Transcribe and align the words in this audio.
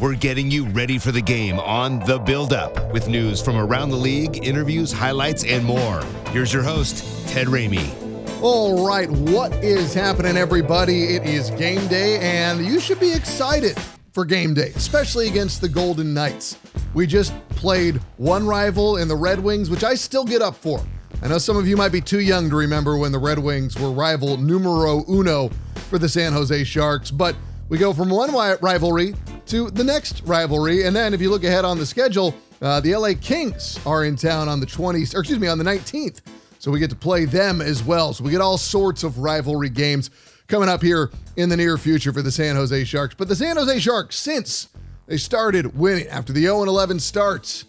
We're 0.00 0.14
getting 0.14 0.48
you 0.48 0.64
ready 0.66 0.96
for 0.96 1.10
the 1.10 1.20
game 1.20 1.58
on 1.58 1.98
The 1.98 2.20
Build 2.20 2.52
Up 2.52 2.92
with 2.92 3.08
news 3.08 3.42
from 3.42 3.56
around 3.56 3.90
the 3.90 3.96
league, 3.96 4.46
interviews, 4.46 4.92
highlights, 4.92 5.42
and 5.42 5.64
more. 5.64 6.00
Here's 6.30 6.52
your 6.52 6.62
host, 6.62 7.28
Ted 7.28 7.48
Ramey. 7.48 7.92
All 8.40 8.86
right, 8.86 9.10
what 9.10 9.52
is 9.54 9.92
happening, 9.92 10.36
everybody? 10.36 11.16
It 11.16 11.24
is 11.24 11.50
game 11.50 11.84
day, 11.88 12.20
and 12.20 12.64
you 12.64 12.78
should 12.78 13.00
be 13.00 13.12
excited 13.12 13.76
for 14.12 14.24
game 14.24 14.54
day, 14.54 14.72
especially 14.76 15.26
against 15.26 15.60
the 15.60 15.68
Golden 15.68 16.14
Knights. 16.14 16.56
We 16.94 17.04
just 17.04 17.34
played 17.50 17.96
one 18.18 18.46
rival 18.46 18.98
in 18.98 19.08
the 19.08 19.16
Red 19.16 19.40
Wings, 19.40 19.68
which 19.68 19.82
I 19.82 19.94
still 19.94 20.24
get 20.24 20.42
up 20.42 20.54
for. 20.54 20.80
I 21.22 21.26
know 21.26 21.38
some 21.38 21.56
of 21.56 21.66
you 21.66 21.76
might 21.76 21.90
be 21.90 22.00
too 22.00 22.20
young 22.20 22.48
to 22.50 22.54
remember 22.54 22.96
when 22.98 23.10
the 23.10 23.18
Red 23.18 23.40
Wings 23.40 23.76
were 23.76 23.90
rival 23.90 24.36
numero 24.36 25.04
uno 25.10 25.48
for 25.90 25.98
the 25.98 26.08
San 26.08 26.32
Jose 26.32 26.62
Sharks, 26.62 27.10
but 27.10 27.34
we 27.68 27.78
go 27.78 27.92
from 27.92 28.10
one 28.10 28.32
rivalry 28.60 29.16
to 29.48 29.70
the 29.70 29.84
next 29.84 30.22
rivalry. 30.24 30.84
And 30.84 30.94
then 30.94 31.14
if 31.14 31.20
you 31.20 31.30
look 31.30 31.44
ahead 31.44 31.64
on 31.64 31.78
the 31.78 31.86
schedule, 31.86 32.34
uh, 32.60 32.80
the 32.80 32.94
LA 32.94 33.12
Kings 33.20 33.78
are 33.86 34.04
in 34.04 34.16
town 34.16 34.48
on 34.48 34.60
the 34.60 34.66
20th, 34.66 35.14
or 35.14 35.20
excuse 35.20 35.38
me, 35.38 35.48
on 35.48 35.58
the 35.58 35.64
19th. 35.64 36.20
So 36.58 36.70
we 36.70 36.78
get 36.78 36.90
to 36.90 36.96
play 36.96 37.24
them 37.24 37.60
as 37.60 37.82
well. 37.82 38.12
So 38.12 38.24
we 38.24 38.30
get 38.30 38.40
all 38.40 38.58
sorts 38.58 39.04
of 39.04 39.18
rivalry 39.18 39.70
games 39.70 40.10
coming 40.48 40.68
up 40.68 40.82
here 40.82 41.10
in 41.36 41.48
the 41.48 41.56
near 41.56 41.78
future 41.78 42.12
for 42.12 42.20
the 42.20 42.32
San 42.32 42.56
Jose 42.56 42.84
Sharks. 42.84 43.14
But 43.14 43.28
the 43.28 43.36
San 43.36 43.56
Jose 43.56 43.78
Sharks, 43.78 44.18
since 44.18 44.68
they 45.06 45.16
started 45.16 45.78
winning 45.78 46.08
after 46.08 46.32
the 46.32 46.42
0 46.42 46.64
11 46.64 46.98
starts, 46.98 47.64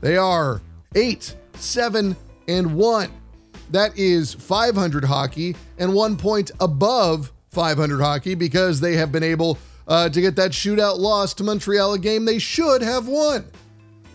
they 0.00 0.16
are 0.16 0.60
8, 0.94 1.34
7, 1.54 2.16
and 2.46 2.74
1. 2.74 3.10
That 3.70 3.98
is 3.98 4.34
500 4.34 5.04
hockey 5.04 5.56
and 5.78 5.92
one 5.92 6.16
point 6.16 6.52
above 6.60 7.32
500 7.48 8.00
hockey 8.00 8.34
because 8.34 8.80
they 8.80 8.94
have 8.96 9.10
been 9.10 9.24
able 9.24 9.58
uh, 9.88 10.08
to 10.08 10.20
get 10.20 10.36
that 10.36 10.50
shootout 10.50 10.98
loss 10.98 11.34
to 11.34 11.44
Montreal, 11.44 11.94
a 11.94 11.98
game 11.98 12.24
they 12.24 12.38
should 12.38 12.82
have 12.82 13.08
won. 13.08 13.44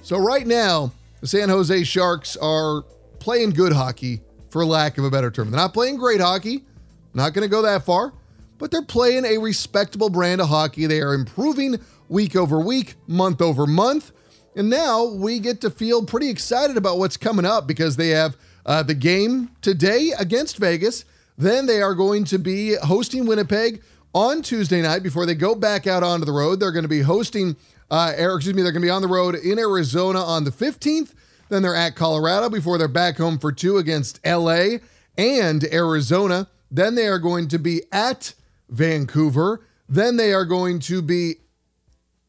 So, 0.01 0.17
right 0.17 0.45
now, 0.45 0.91
the 1.21 1.27
San 1.27 1.49
Jose 1.49 1.83
Sharks 1.83 2.35
are 2.37 2.83
playing 3.19 3.51
good 3.51 3.73
hockey, 3.73 4.21
for 4.51 4.65
lack 4.65 4.97
of 4.97 5.05
a 5.05 5.09
better 5.09 5.31
term. 5.31 5.49
They're 5.49 5.59
not 5.59 5.73
playing 5.73 5.97
great 5.97 6.21
hockey, 6.21 6.65
not 7.13 7.33
going 7.33 7.43
to 7.43 7.49
go 7.49 7.61
that 7.61 7.83
far, 7.83 8.13
but 8.57 8.69
they're 8.69 8.81
playing 8.83 9.25
a 9.25 9.37
respectable 9.37 10.09
brand 10.09 10.41
of 10.41 10.49
hockey. 10.49 10.85
They 10.85 11.01
are 11.01 11.13
improving 11.13 11.79
week 12.09 12.35
over 12.35 12.59
week, 12.59 12.95
month 13.07 13.41
over 13.41 13.65
month. 13.65 14.11
And 14.55 14.69
now 14.69 15.05
we 15.05 15.39
get 15.39 15.61
to 15.61 15.69
feel 15.69 16.05
pretty 16.05 16.29
excited 16.29 16.75
about 16.75 16.99
what's 16.99 17.15
coming 17.15 17.45
up 17.45 17.65
because 17.65 17.95
they 17.95 18.09
have 18.09 18.35
uh, 18.65 18.83
the 18.83 18.93
game 18.93 19.49
today 19.61 20.11
against 20.19 20.57
Vegas. 20.57 21.05
Then 21.37 21.65
they 21.65 21.81
are 21.81 21.95
going 21.95 22.25
to 22.25 22.37
be 22.37 22.75
hosting 22.75 23.25
Winnipeg 23.25 23.81
on 24.13 24.41
Tuesday 24.41 24.81
night 24.81 25.03
before 25.03 25.25
they 25.25 25.35
go 25.35 25.55
back 25.55 25.87
out 25.87 26.03
onto 26.03 26.25
the 26.25 26.31
road. 26.31 26.59
They're 26.59 26.71
going 26.71 26.83
to 26.83 26.89
be 26.89 27.01
hosting, 27.01 27.55
uh, 27.89 28.13
excuse 28.15 28.53
me, 28.53 28.61
they're 28.61 28.71
going 28.71 28.81
to 28.81 28.87
be 28.87 28.91
on 28.91 29.01
the 29.01 29.07
road 29.07 29.35
in 29.35 29.59
Arizona 29.59 30.19
on 30.19 30.43
the 30.43 30.51
15th. 30.51 31.13
Then 31.49 31.61
they're 31.61 31.75
at 31.75 31.95
Colorado 31.95 32.49
before 32.49 32.77
they're 32.77 32.87
back 32.87 33.17
home 33.17 33.37
for 33.37 33.51
two 33.51 33.77
against 33.77 34.25
LA 34.25 34.77
and 35.17 35.63
Arizona. 35.65 36.47
Then 36.69 36.95
they 36.95 37.07
are 37.07 37.19
going 37.19 37.49
to 37.49 37.59
be 37.59 37.83
at 37.91 38.33
Vancouver. 38.69 39.65
Then 39.89 40.15
they 40.15 40.33
are 40.33 40.45
going 40.45 40.79
to 40.79 41.01
be 41.01 41.35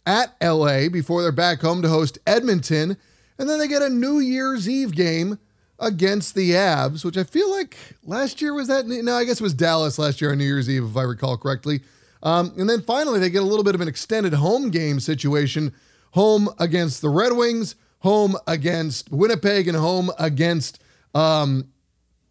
at 0.05 0.35
LA 0.43 0.89
before 0.89 1.23
they're 1.23 1.31
back 1.31 1.61
home 1.61 1.83
to 1.83 1.89
host 1.89 2.19
Edmonton. 2.27 2.97
And 3.39 3.49
then 3.49 3.59
they 3.59 3.69
get 3.69 3.83
a 3.83 3.89
New 3.89 4.19
Year's 4.19 4.69
Eve 4.69 4.93
game 4.93 5.39
against 5.83 6.35
the 6.35 6.53
Avs, 6.53 7.05
which 7.05 7.19
I 7.19 7.25
feel 7.25 7.51
like 7.51 7.77
last 8.05 8.41
year 8.41 8.55
was 8.55 8.69
that. 8.69 8.87
No, 8.87 9.15
I 9.15 9.25
guess 9.25 9.41
it 9.41 9.43
was 9.43 9.53
Dallas 9.53 9.99
last 9.99 10.21
year 10.21 10.31
on 10.33 10.39
New 10.39 10.45
Year's 10.45 10.71
Eve, 10.71 10.85
if 10.85 10.97
I 10.97 11.03
recall 11.03 11.37
correctly. 11.37 11.81
Um, 12.23 12.53
and 12.57 12.71
then 12.71 12.81
finally, 12.83 13.19
they 13.19 13.29
get 13.29 13.43
a 13.43 13.47
little 13.47 13.65
bit 13.65 13.75
of 13.75 13.81
an 13.81 13.89
extended 13.89 14.33
home 14.35 14.71
game 14.71 15.01
situation 15.01 15.75
home 16.13 16.49
against 16.59 17.03
the 17.03 17.09
Red 17.09 17.33
Wings, 17.33 17.75
home 17.99 18.37
against 18.47 19.11
Winnipeg, 19.11 19.67
and 19.67 19.77
home 19.77 20.11
against 20.19 20.83
um, 21.15 21.69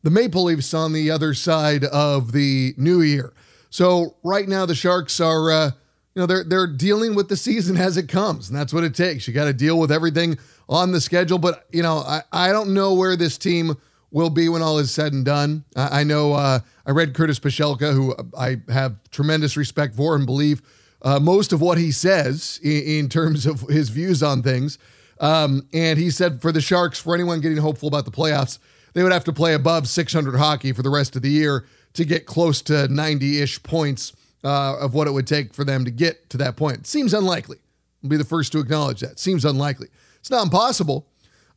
the 0.02 0.10
Maple 0.10 0.46
Leafs 0.46 0.74
on 0.74 0.94
the 0.94 1.12
other 1.12 1.34
side 1.34 1.84
of 1.84 2.32
the 2.32 2.74
new 2.78 3.02
year. 3.02 3.34
So 3.70 4.16
right 4.24 4.48
now, 4.48 4.66
the 4.66 4.76
Sharks 4.76 5.20
are. 5.20 5.52
Uh, 5.52 5.72
you 6.16 6.20
know 6.22 6.26
they're 6.26 6.44
they're 6.44 6.68
dealing 6.68 7.16
with 7.16 7.30
the 7.30 7.38
season 7.38 7.78
as 7.78 7.98
it 7.98 8.10
comes 8.10 8.50
and 8.50 8.58
that's 8.58 8.74
what 8.74 8.84
it 8.84 8.94
takes 8.94 9.28
you 9.28 9.34
got 9.34 9.46
to 9.46 9.54
deal 9.54 9.80
with 9.80 9.92
everything 9.92 10.38
on 10.72 10.94
the 10.94 11.02
schedule. 11.02 11.38
But, 11.38 11.68
you 11.72 11.84
know, 11.84 11.98
I, 11.98 12.24
I 12.32 12.52
don't 12.52 12.74
know 12.74 12.94
where 12.94 13.16
this 13.16 13.38
team 13.38 13.76
will 14.10 14.30
be 14.30 14.50
when 14.50 14.62
all 14.62 14.80
is 14.80 14.90
said 14.90 15.14
and 15.14 15.24
done. 15.24 15.66
I, 15.76 16.02
I 16.02 16.04
know 16.04 16.34
uh, 16.34 16.62
I 16.86 16.92
read 16.92 17.14
Curtis 17.14 17.40
Pashelka, 17.40 17.94
who 17.94 18.16
I 18.38 18.62
have 18.72 18.96
tremendous 19.12 19.56
respect 19.58 19.96
for 19.96 20.16
and 20.16 20.26
believe 20.26 20.62
uh, 21.04 21.20
most 21.20 21.52
of 21.52 21.62
what 21.62 21.78
he 21.78 21.92
says 21.92 22.60
in, 22.64 22.84
in, 22.84 23.10
terms 23.10 23.46
of 23.46 23.62
his 23.62 23.90
views 23.90 24.24
on 24.24 24.42
things. 24.42 24.78
Um, 25.20 25.68
and 25.74 26.00
he 26.00 26.10
said 26.10 26.42
for 26.42 26.52
the 26.52 26.62
Sharks, 26.62 27.00
for 27.00 27.14
anyone 27.14 27.42
getting 27.42 27.58
hopeful 27.58 27.88
about 27.88 28.06
the 28.06 28.12
playoffs, 28.12 28.60
they 28.94 29.04
would 29.04 29.12
have 29.12 29.24
to 29.26 29.34
play 29.34 29.54
above 29.54 29.88
600 29.88 30.38
hockey 30.38 30.74
for 30.74 30.84
the 30.84 30.90
rest 30.90 31.16
of 31.16 31.22
the 31.22 31.30
year 31.30 31.66
to 31.94 32.06
get 32.06 32.26
close 32.26 32.62
to 32.64 32.88
90 32.88 33.42
ish 33.42 33.62
points 33.64 34.14
uh, 34.44 34.78
of 34.80 34.94
what 34.94 35.08
it 35.08 35.12
would 35.12 35.28
take 35.28 35.54
for 35.54 35.64
them 35.64 35.86
to 35.86 35.92
get 35.92 36.30
to 36.30 36.38
that 36.38 36.56
point. 36.56 36.88
Seems 36.88 37.14
unlikely. 37.14 37.58
I'll 38.04 38.10
be 38.10 38.18
the 38.18 38.24
first 38.24 38.52
to 38.54 38.60
acknowledge 38.60 39.02
that. 39.02 39.20
Seems 39.20 39.46
unlikely. 39.46 39.90
It's 40.20 40.32
not 40.32 40.44
impossible, 40.44 41.08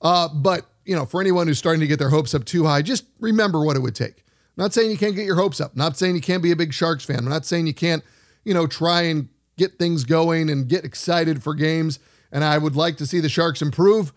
uh, 0.03 0.29
but 0.29 0.67
you 0.85 0.95
know, 0.95 1.07
for 1.07 1.21
anyone 1.21 1.47
who's 1.47 1.59
starting 1.59 1.81
to 1.81 1.87
get 1.87 1.99
their 1.99 2.11
hopes 2.11 2.35
up 2.35 2.45
too 2.45 2.65
high, 2.65 2.83
just 2.83 3.05
remember 3.21 3.65
what 3.65 3.77
it 3.77 3.81
would 3.81 3.95
take. 3.95 4.25
I'm 4.57 4.63
not 4.63 4.75
saying 4.75 4.91
you 4.91 4.99
can't 4.99 5.17
get 5.17 5.25
your 5.25 5.37
hopes 5.37 5.61
up. 5.61 5.73
I'm 5.73 5.79
not 5.79 5.97
saying 5.97 6.15
you 6.15 6.21
can't 6.21 6.43
be 6.43 6.53
a 6.53 6.57
big 6.57 6.73
Sharks 6.73 7.05
fan. 7.05 7.19
I'm 7.19 7.29
not 7.29 7.45
saying 7.45 7.67
you 7.67 7.75
can't, 7.75 8.05
you 8.45 8.55
know, 8.55 8.67
try 8.67 9.03
and 9.03 9.29
get 9.57 9.79
things 9.79 10.05
going 10.05 10.51
and 10.51 10.69
get 10.69 10.85
excited 10.85 11.43
for 11.43 11.55
games. 11.55 11.99
And 12.31 12.45
I 12.45 12.59
would 12.59 12.77
like 12.77 12.97
to 12.99 13.07
see 13.07 13.21
the 13.21 13.29
Sharks 13.29 13.63
improve. 13.63 14.13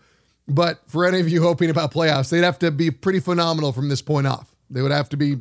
But 0.46 0.80
for 0.86 1.04
any 1.04 1.20
of 1.20 1.28
you 1.28 1.42
hoping 1.42 1.70
about 1.70 1.92
playoffs, 1.92 2.30
they'd 2.30 2.44
have 2.44 2.58
to 2.60 2.70
be 2.70 2.90
pretty 2.90 3.20
phenomenal 3.20 3.72
from 3.72 3.88
this 3.88 4.00
point 4.00 4.26
off. 4.26 4.54
They 4.70 4.80
would 4.80 4.92
have 4.92 5.08
to 5.10 5.16
be 5.16 5.36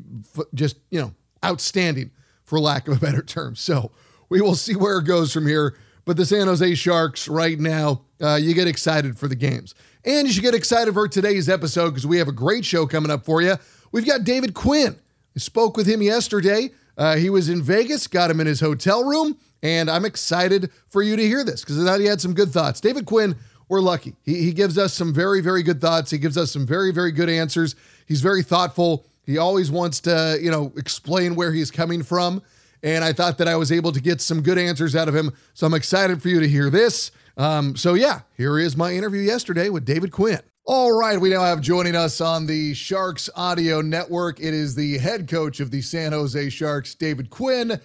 just, 0.53 0.77
you 0.89 0.99
know, 0.99 1.13
outstanding, 1.45 2.11
for 2.47 2.59
lack 2.59 2.87
of 2.87 2.97
a 2.97 2.99
better 2.99 3.21
term. 3.21 3.55
So 3.55 3.91
we 4.29 4.41
will 4.41 4.55
see 4.55 4.75
where 4.75 4.97
it 4.97 5.05
goes 5.05 5.31
from 5.31 5.45
here. 5.45 5.77
But 6.05 6.15
the 6.15 6.25
San 6.25 6.47
Jose 6.47 6.73
Sharks 6.75 7.27
right 7.27 7.59
now, 7.59 8.01
uh, 8.21 8.35
you 8.35 8.53
get 8.53 8.67
excited 8.67 9.19
for 9.19 9.27
the 9.27 9.35
games. 9.35 9.75
And 10.05 10.25
you 10.25 10.33
should 10.33 10.43
get 10.43 10.55
excited 10.55 10.93
for 10.93 11.05
today's 11.09 11.49
episode 11.49 11.89
because 11.89 12.07
we 12.07 12.17
have 12.17 12.29
a 12.29 12.33
great 12.33 12.63
show 12.63 12.87
coming 12.87 13.11
up 13.11 13.25
for 13.25 13.41
you. 13.41 13.55
We've 13.91 14.05
got 14.05 14.23
David 14.23 14.53
Quinn. 14.53 14.95
I 15.35 15.39
spoke 15.39 15.75
with 15.75 15.85
him 15.85 16.01
yesterday. 16.01 16.71
Uh, 16.97 17.17
he 17.17 17.29
was 17.29 17.49
in 17.49 17.61
Vegas, 17.61 18.07
got 18.07 18.31
him 18.31 18.39
in 18.39 18.47
his 18.47 18.61
hotel 18.61 19.03
room, 19.03 19.37
and 19.61 19.89
I'm 19.89 20.05
excited 20.05 20.71
for 20.87 21.03
you 21.03 21.17
to 21.17 21.21
hear 21.21 21.43
this 21.43 21.61
because 21.61 21.79
I 21.79 21.85
thought 21.85 21.99
he 21.99 22.05
had 22.05 22.21
some 22.21 22.33
good 22.33 22.51
thoughts. 22.51 22.79
David 22.79 23.05
Quinn, 23.05 23.35
we're 23.67 23.81
lucky. 23.81 24.15
He, 24.23 24.41
he 24.43 24.53
gives 24.53 24.77
us 24.77 24.93
some 24.93 25.13
very, 25.13 25.41
very 25.41 25.61
good 25.61 25.81
thoughts. 25.81 26.09
He 26.09 26.17
gives 26.17 26.37
us 26.37 26.51
some 26.51 26.65
very, 26.65 26.93
very 26.93 27.11
good 27.11 27.29
answers. 27.29 27.75
He's 28.07 28.21
very 28.21 28.43
thoughtful. 28.43 29.05
He 29.27 29.37
always 29.37 29.69
wants 29.69 29.99
to, 30.01 30.39
you 30.41 30.49
know, 30.49 30.73
explain 30.75 31.35
where 31.35 31.53
he's 31.53 31.69
coming 31.69 32.01
from 32.01 32.41
and 32.83 33.03
I 33.03 33.13
thought 33.13 33.37
that 33.39 33.47
I 33.47 33.55
was 33.55 33.71
able 33.71 33.91
to 33.91 34.01
get 34.01 34.21
some 34.21 34.41
good 34.41 34.57
answers 34.57 34.95
out 34.95 35.07
of 35.07 35.15
him. 35.15 35.33
So 35.53 35.67
I'm 35.67 35.73
excited 35.73 36.21
for 36.21 36.29
you 36.29 36.39
to 36.39 36.47
hear 36.47 36.69
this. 36.69 37.11
Um, 37.35 37.75
so, 37.75 37.93
yeah, 37.93 38.21
here 38.35 38.59
is 38.59 38.75
my 38.75 38.93
interview 38.93 39.21
yesterday 39.21 39.69
with 39.69 39.85
David 39.85 40.11
Quinn. 40.11 40.39
All 40.65 40.97
right, 40.97 41.19
we 41.19 41.29
now 41.29 41.43
have 41.43 41.61
joining 41.61 41.95
us 41.95 42.19
on 42.19 42.45
the 42.45 42.73
Sharks 42.73 43.29
Audio 43.35 43.79
Network. 43.81 44.39
It 44.39 44.53
is 44.53 44.75
the 44.75 44.97
head 44.97 45.27
coach 45.27 45.59
of 45.59 45.71
the 45.71 45.81
San 45.81 46.11
Jose 46.11 46.49
Sharks, 46.49 46.93
David 46.93 47.29
Quinn. 47.29 47.79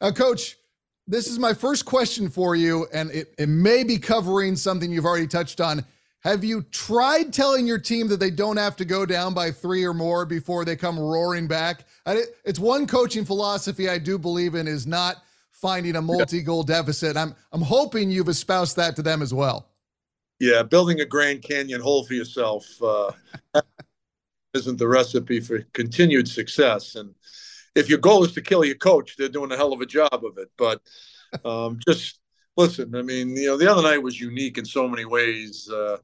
Uh, 0.00 0.12
coach, 0.12 0.56
this 1.06 1.26
is 1.26 1.38
my 1.38 1.52
first 1.52 1.84
question 1.84 2.28
for 2.28 2.54
you, 2.54 2.86
and 2.92 3.10
it, 3.10 3.34
it 3.38 3.48
may 3.48 3.82
be 3.82 3.98
covering 3.98 4.54
something 4.54 4.92
you've 4.92 5.06
already 5.06 5.26
touched 5.26 5.60
on. 5.60 5.84
Have 6.22 6.42
you 6.42 6.62
tried 6.62 7.32
telling 7.32 7.66
your 7.66 7.78
team 7.78 8.08
that 8.08 8.18
they 8.18 8.30
don't 8.30 8.56
have 8.56 8.74
to 8.76 8.84
go 8.84 9.06
down 9.06 9.34
by 9.34 9.52
three 9.52 9.84
or 9.84 9.94
more 9.94 10.26
before 10.26 10.64
they 10.64 10.74
come 10.74 10.98
roaring 10.98 11.46
back? 11.46 11.86
It's 12.44 12.58
one 12.58 12.86
coaching 12.86 13.24
philosophy 13.24 13.88
I 13.88 13.98
do 13.98 14.18
believe 14.18 14.56
in 14.56 14.66
is 14.66 14.86
not 14.86 15.22
finding 15.52 15.96
a 15.96 16.02
multi-goal 16.02 16.64
deficit. 16.64 17.16
I'm 17.16 17.34
I'm 17.52 17.62
hoping 17.62 18.10
you've 18.10 18.28
espoused 18.28 18.76
that 18.76 18.96
to 18.96 19.02
them 19.02 19.22
as 19.22 19.32
well. 19.32 19.68
Yeah, 20.40 20.62
building 20.62 21.00
a 21.00 21.04
Grand 21.04 21.42
Canyon 21.42 21.80
hole 21.80 22.04
for 22.04 22.14
yourself 22.14 22.66
uh, 22.82 23.10
isn't 24.54 24.78
the 24.78 24.88
recipe 24.88 25.40
for 25.40 25.60
continued 25.72 26.28
success. 26.28 26.94
And 26.94 27.14
if 27.74 27.88
your 27.88 27.98
goal 27.98 28.24
is 28.24 28.32
to 28.32 28.40
kill 28.40 28.64
your 28.64 28.76
coach, 28.76 29.16
they're 29.16 29.28
doing 29.28 29.52
a 29.52 29.56
hell 29.56 29.72
of 29.72 29.80
a 29.80 29.86
job 29.86 30.24
of 30.24 30.38
it. 30.38 30.50
But 30.56 30.80
um, 31.44 31.78
just 31.86 32.20
listen. 32.56 32.94
I 32.94 33.02
mean, 33.02 33.36
you 33.36 33.48
know, 33.48 33.56
the 33.56 33.70
other 33.70 33.82
night 33.82 34.02
was 34.02 34.20
unique 34.20 34.58
in 34.58 34.64
so 34.64 34.88
many 34.88 35.04
ways. 35.04 35.68
Uh, 35.68 35.98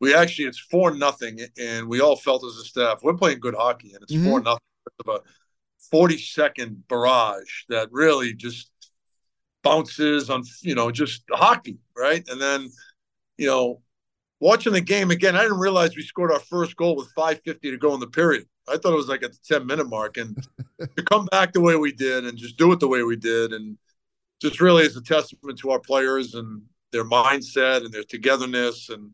we 0.00 0.14
actually 0.14 0.46
it's 0.46 0.58
four 0.58 0.94
nothing, 0.94 1.40
and 1.58 1.88
we 1.88 2.00
all 2.00 2.16
felt 2.16 2.44
as 2.44 2.56
a 2.56 2.64
staff 2.64 3.00
we're 3.02 3.14
playing 3.14 3.40
good 3.40 3.54
hockey, 3.54 3.92
and 3.94 4.02
it's 4.02 4.12
mm-hmm. 4.12 4.28
four 4.28 4.40
nothing 4.40 4.60
of 5.06 5.14
a 5.14 5.20
forty 5.90 6.18
second 6.18 6.86
barrage 6.88 7.64
that 7.68 7.88
really 7.90 8.34
just 8.34 8.70
bounces 9.62 10.30
on 10.30 10.42
you 10.62 10.74
know 10.74 10.90
just 10.90 11.22
hockey, 11.30 11.78
right? 11.96 12.26
And 12.28 12.40
then 12.40 12.70
you 13.38 13.46
know 13.46 13.82
watching 14.40 14.72
the 14.72 14.80
game 14.80 15.10
again, 15.10 15.36
I 15.36 15.42
didn't 15.42 15.58
realize 15.58 15.96
we 15.96 16.02
scored 16.02 16.32
our 16.32 16.40
first 16.40 16.76
goal 16.76 16.96
with 16.96 17.12
5:50 17.16 17.70
to 17.70 17.78
go 17.78 17.94
in 17.94 18.00
the 18.00 18.06
period. 18.06 18.46
I 18.68 18.76
thought 18.76 18.92
it 18.92 18.96
was 18.96 19.08
like 19.08 19.22
at 19.22 19.32
the 19.32 19.38
10 19.46 19.66
minute 19.66 19.88
mark, 19.88 20.16
and 20.16 20.36
to 20.96 21.02
come 21.02 21.26
back 21.26 21.52
the 21.52 21.60
way 21.60 21.76
we 21.76 21.92
did 21.92 22.24
and 22.24 22.36
just 22.36 22.58
do 22.58 22.72
it 22.72 22.80
the 22.80 22.88
way 22.88 23.02
we 23.02 23.16
did, 23.16 23.52
and 23.52 23.78
just 24.40 24.60
really 24.60 24.84
is 24.84 24.96
a 24.96 25.02
testament 25.02 25.58
to 25.60 25.70
our 25.70 25.80
players 25.80 26.34
and 26.34 26.62
their 26.92 27.04
mindset 27.04 27.84
and 27.84 27.92
their 27.92 28.04
togetherness, 28.04 28.90
and 28.90 29.10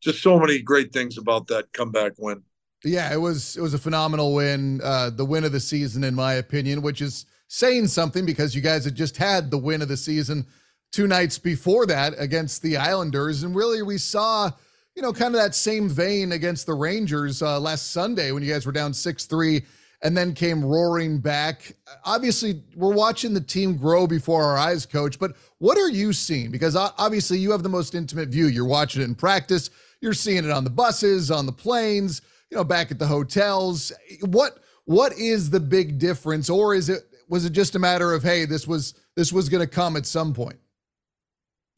just 0.00 0.22
so 0.22 0.38
many 0.38 0.60
great 0.60 0.92
things 0.92 1.18
about 1.18 1.46
that 1.48 1.72
comeback 1.72 2.12
win. 2.18 2.42
Yeah, 2.84 3.12
it 3.12 3.20
was 3.20 3.56
it 3.56 3.60
was 3.60 3.74
a 3.74 3.78
phenomenal 3.78 4.34
win, 4.34 4.80
uh, 4.82 5.10
the 5.10 5.24
win 5.24 5.44
of 5.44 5.52
the 5.52 5.60
season, 5.60 6.02
in 6.04 6.14
my 6.14 6.34
opinion, 6.34 6.80
which 6.80 7.02
is 7.02 7.26
saying 7.48 7.88
something 7.88 8.24
because 8.24 8.54
you 8.54 8.62
guys 8.62 8.84
had 8.84 8.94
just 8.94 9.16
had 9.16 9.50
the 9.50 9.58
win 9.58 9.82
of 9.82 9.88
the 9.88 9.96
season 9.96 10.46
two 10.92 11.06
nights 11.06 11.38
before 11.38 11.86
that 11.86 12.14
against 12.18 12.62
the 12.62 12.76
Islanders. 12.76 13.42
And 13.42 13.54
really, 13.54 13.82
we 13.82 13.98
saw, 13.98 14.50
you 14.94 15.02
know, 15.02 15.12
kind 15.12 15.34
of 15.34 15.40
that 15.40 15.54
same 15.54 15.88
vein 15.88 16.32
against 16.32 16.66
the 16.66 16.74
Rangers 16.74 17.42
uh, 17.42 17.60
last 17.60 17.92
Sunday 17.92 18.32
when 18.32 18.42
you 18.42 18.52
guys 18.52 18.66
were 18.66 18.72
down 18.72 18.92
6 18.92 19.26
3 19.26 19.62
and 20.02 20.16
then 20.16 20.32
came 20.32 20.64
roaring 20.64 21.18
back. 21.18 21.74
Obviously, 22.04 22.62
we're 22.74 22.94
watching 22.94 23.34
the 23.34 23.40
team 23.40 23.76
grow 23.76 24.06
before 24.06 24.42
our 24.42 24.56
eyes, 24.56 24.86
coach. 24.86 25.18
But 25.18 25.32
what 25.58 25.76
are 25.76 25.90
you 25.90 26.12
seeing? 26.12 26.50
Because 26.50 26.74
obviously, 26.74 27.38
you 27.38 27.50
have 27.50 27.62
the 27.62 27.68
most 27.68 27.94
intimate 27.94 28.30
view. 28.30 28.46
You're 28.46 28.64
watching 28.64 29.02
it 29.02 29.06
in 29.06 29.14
practice, 29.14 29.70
you're 30.00 30.12
seeing 30.12 30.44
it 30.44 30.50
on 30.50 30.64
the 30.64 30.70
buses, 30.70 31.30
on 31.30 31.46
the 31.46 31.52
planes, 31.52 32.22
you 32.50 32.56
know, 32.56 32.64
back 32.64 32.90
at 32.90 32.98
the 32.98 33.06
hotels. 33.06 33.92
What 34.22 34.58
what 34.84 35.12
is 35.14 35.50
the 35.50 35.60
big 35.60 35.98
difference 35.98 36.50
or 36.50 36.74
is 36.74 36.88
it 36.88 37.02
was 37.28 37.44
it 37.44 37.50
just 37.50 37.74
a 37.74 37.78
matter 37.78 38.12
of 38.12 38.22
hey 38.22 38.44
this 38.44 38.66
was 38.66 38.94
this 39.14 39.32
was 39.32 39.48
going 39.48 39.60
to 39.60 39.72
come 39.72 39.96
at 39.96 40.06
some 40.06 40.34
point 40.34 40.58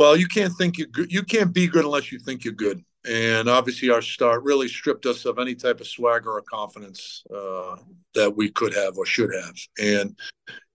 well, 0.03 0.17
you 0.17 0.27
can't 0.27 0.53
think 0.55 0.79
you 0.79 0.87
you 1.09 1.23
can't 1.23 1.53
be 1.53 1.69
good 1.69 1.85
unless 1.85 2.11
you 2.11 2.19
think 2.19 2.45
you're 2.45 2.55
good. 2.55 2.85
And 3.09 3.49
obviously, 3.49 3.89
our 3.91 4.03
start 4.03 4.43
really 4.43 4.67
stripped 4.67 5.07
us 5.07 5.25
of 5.25 5.39
any 5.39 5.55
type 5.55 5.81
of 5.81 5.87
swagger 5.87 6.33
or 6.33 6.43
confidence 6.43 7.23
uh, 7.33 7.77
that 8.15 8.35
we 8.35 8.51
could 8.51 8.75
have 8.75 8.99
or 8.99 9.07
should 9.07 9.31
have. 9.33 9.55
And 9.79 10.19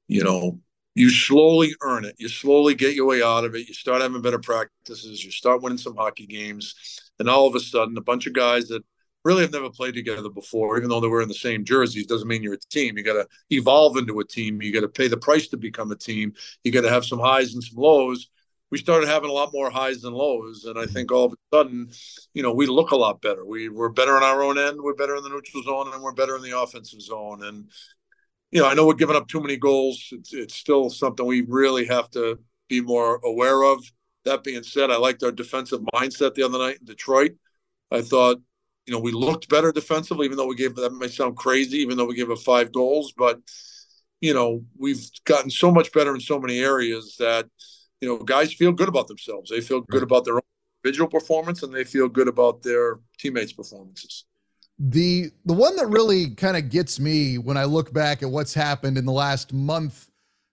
you 0.07 0.23
know, 0.23 0.61
you 0.95 1.09
slowly 1.09 1.73
earn 1.81 2.05
it. 2.05 2.15
You 2.17 2.29
slowly 2.29 2.73
get 2.73 2.95
your 2.95 3.05
way 3.05 3.21
out 3.21 3.44
of 3.44 3.53
it. 3.53 3.67
You 3.67 3.73
start 3.73 4.01
having 4.01 4.21
better 4.21 4.39
practices. 4.39 5.25
You 5.25 5.31
start 5.31 5.61
winning 5.61 5.77
some 5.77 5.97
hockey 5.97 6.25
games, 6.25 6.73
and 7.19 7.29
all 7.29 7.47
of 7.47 7.55
a 7.55 7.59
sudden, 7.59 7.97
a 7.97 8.01
bunch 8.01 8.27
of 8.27 8.33
guys 8.33 8.67
that 8.67 8.83
really 9.23 9.41
have 9.41 9.51
never 9.51 9.69
played 9.69 9.93
together 9.93 10.29
before, 10.29 10.77
even 10.77 10.89
though 10.89 11.01
they 11.01 11.07
were 11.07 11.21
in 11.21 11.27
the 11.27 11.33
same 11.33 11.65
jerseys, 11.65 12.05
doesn't 12.05 12.27
mean 12.27 12.43
you're 12.43 12.53
a 12.53 12.59
team. 12.69 12.97
You 12.97 13.03
got 13.03 13.13
to 13.13 13.27
evolve 13.49 13.97
into 13.97 14.19
a 14.19 14.25
team. 14.25 14.61
You 14.61 14.71
got 14.71 14.81
to 14.81 14.89
pay 14.89 15.07
the 15.07 15.17
price 15.17 15.47
to 15.49 15.57
become 15.57 15.91
a 15.91 15.95
team. 15.95 16.33
You 16.63 16.71
got 16.71 16.81
to 16.81 16.89
have 16.89 17.05
some 17.05 17.19
highs 17.19 17.53
and 17.53 17.63
some 17.63 17.77
lows 17.77 18.29
we 18.69 18.77
started 18.77 19.07
having 19.07 19.29
a 19.29 19.33
lot 19.33 19.53
more 19.53 19.69
highs 19.69 20.01
than 20.01 20.13
lows. 20.13 20.65
And 20.65 20.77
I 20.77 20.83
mm-hmm. 20.83 20.93
think 20.93 21.11
all 21.11 21.25
of 21.25 21.33
a 21.33 21.55
sudden, 21.55 21.89
you 22.33 22.43
know, 22.43 22.53
we 22.53 22.65
look 22.65 22.91
a 22.91 22.97
lot 22.97 23.21
better. 23.21 23.45
We, 23.45 23.69
we're 23.69 23.89
better 23.89 24.15
on 24.15 24.23
our 24.23 24.43
own 24.43 24.57
end. 24.57 24.81
We're 24.81 24.95
better 24.95 25.15
in 25.15 25.23
the 25.23 25.29
neutral 25.29 25.63
zone 25.63 25.93
and 25.93 26.03
we're 26.03 26.13
better 26.13 26.35
in 26.35 26.41
the 26.41 26.59
offensive 26.59 27.01
zone. 27.01 27.43
And, 27.43 27.69
you 28.51 28.61
know, 28.61 28.67
I 28.67 28.73
know 28.73 28.85
we're 28.85 28.95
giving 28.95 29.15
up 29.15 29.27
too 29.27 29.41
many 29.41 29.57
goals. 29.57 30.09
It's, 30.11 30.33
it's 30.33 30.55
still 30.55 30.89
something 30.89 31.25
we 31.25 31.41
really 31.47 31.85
have 31.85 32.09
to 32.11 32.39
be 32.67 32.81
more 32.81 33.19
aware 33.23 33.63
of. 33.63 33.83
That 34.27 34.44
being 34.44 34.63
said, 34.63 34.91
I 34.91 34.97
liked 34.97 35.24
our 35.24 35.31
defensive 35.31 35.79
mindset 35.94 36.35
the 36.35 36.44
other 36.44 36.57
night 36.57 36.79
in 36.79 36.85
Detroit. 36.85 37.31
I 37.91 38.01
thought, 38.01 38.38
you 38.85 38.94
know, 38.94 39.00
we 39.00 39.12
looked 39.12 39.50
better 39.50 39.71
defensively, 39.71 40.25
even 40.25 40.38
though 40.38 40.47
we 40.47 40.56
gave 40.56 40.75
that 40.75 40.94
may 40.94 41.07
sound 41.07 41.38
crazy, 41.38 41.77
even 41.77 41.97
though 41.97 42.06
we 42.06 42.15
gave 42.15 42.29
up 42.29 42.39
five 42.39 42.71
goals. 42.71 43.13
But, 43.18 43.39
you 44.21 44.33
know, 44.33 44.63
we've 44.77 45.09
gotten 45.25 45.50
so 45.50 45.71
much 45.71 45.91
better 45.94 46.13
in 46.13 46.21
so 46.21 46.39
many 46.39 46.59
areas 46.59 47.15
that, 47.19 47.47
you 48.01 48.07
know, 48.07 48.18
guys 48.18 48.53
feel 48.53 48.71
good 48.71 48.89
about 48.89 49.07
themselves. 49.07 49.50
They 49.50 49.62
feel 49.62 49.81
good 49.81 50.03
about 50.03 50.25
their 50.25 50.35
own 50.35 50.41
individual 50.83 51.09
performance 51.09 51.63
and 51.63 51.73
they 51.73 51.83
feel 51.83 52.07
good 52.07 52.27
about 52.27 52.63
their 52.63 53.00
teammates' 53.18 53.53
performances. 53.53 54.25
The 54.80 55.31
the 55.45 55.53
one 55.53 55.75
that 55.77 55.88
really 55.88 56.31
kind 56.31 56.56
of 56.56 56.69
gets 56.69 57.00
me 57.00 57.39
when 57.39 57.57
I 57.57 57.63
look 57.63 57.91
back 57.94 58.21
at 58.21 58.30
what's 58.30 58.53
happened 58.53 58.97
in 58.97 59.06
the 59.06 59.12
last 59.12 59.51
month 59.51 60.07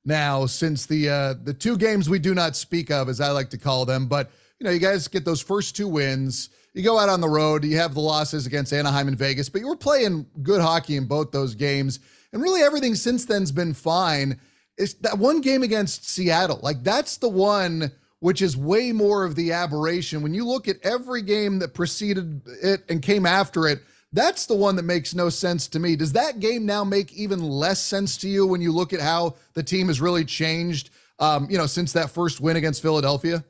now 0.04 0.46
since 0.46 0.86
the 0.86 1.08
uh 1.08 1.34
the 1.44 1.54
two 1.54 1.76
games 1.76 2.08
we 2.08 2.18
do 2.18 2.34
not 2.34 2.56
speak 2.56 2.90
of 2.90 3.08
as 3.08 3.20
I 3.20 3.30
like 3.30 3.50
to 3.50 3.58
call 3.58 3.84
them, 3.84 4.06
but 4.06 4.30
you 4.58 4.64
know, 4.64 4.70
you 4.70 4.78
guys 4.78 5.08
get 5.08 5.24
those 5.24 5.40
first 5.40 5.76
two 5.76 5.88
wins. 5.88 6.50
You 6.74 6.82
go 6.82 6.98
out 6.98 7.08
on 7.08 7.20
the 7.20 7.28
road, 7.28 7.64
you 7.64 7.76
have 7.76 7.94
the 7.94 8.00
losses 8.00 8.46
against 8.46 8.72
Anaheim 8.72 9.08
and 9.08 9.18
Vegas, 9.18 9.48
but 9.48 9.60
you 9.60 9.68
were 9.68 9.76
playing 9.76 10.26
good 10.42 10.60
hockey 10.60 10.96
in 10.96 11.06
both 11.06 11.30
those 11.30 11.54
games. 11.54 12.00
And 12.32 12.42
really 12.42 12.62
everything 12.62 12.94
since 12.94 13.24
then's 13.24 13.52
been 13.52 13.74
fine 13.74 14.40
is 14.76 14.94
that 14.94 15.18
one 15.18 15.40
game 15.40 15.62
against 15.62 16.08
Seattle. 16.08 16.60
Like 16.62 16.82
that's 16.82 17.18
the 17.18 17.28
one 17.28 17.92
which 18.24 18.40
is 18.40 18.56
way 18.56 18.90
more 18.90 19.24
of 19.24 19.34
the 19.34 19.52
aberration. 19.52 20.22
When 20.22 20.32
you 20.32 20.46
look 20.46 20.66
at 20.66 20.76
every 20.82 21.20
game 21.20 21.58
that 21.58 21.74
preceded 21.74 22.40
it 22.62 22.82
and 22.88 23.02
came 23.02 23.26
after 23.26 23.68
it, 23.68 23.82
that's 24.14 24.46
the 24.46 24.54
one 24.54 24.76
that 24.76 24.84
makes 24.84 25.14
no 25.14 25.28
sense 25.28 25.68
to 25.68 25.78
me. 25.78 25.96
Does 25.96 26.12
that 26.12 26.40
game 26.40 26.64
now 26.64 26.84
make 26.84 27.12
even 27.12 27.42
less 27.42 27.80
sense 27.80 28.16
to 28.18 28.28
you 28.28 28.46
when 28.46 28.60
you 28.60 28.72
look 28.72 28.92
at 28.92 29.00
how 29.00 29.34
the 29.52 29.62
team 29.62 29.88
has 29.88 30.00
really 30.00 30.24
changed, 30.24 30.90
um, 31.18 31.46
you 31.50 31.58
know, 31.58 31.66
since 31.66 31.92
that 31.92 32.10
first 32.10 32.40
win 32.40 32.56
against 32.56 32.80
Philadelphia? 32.80 33.44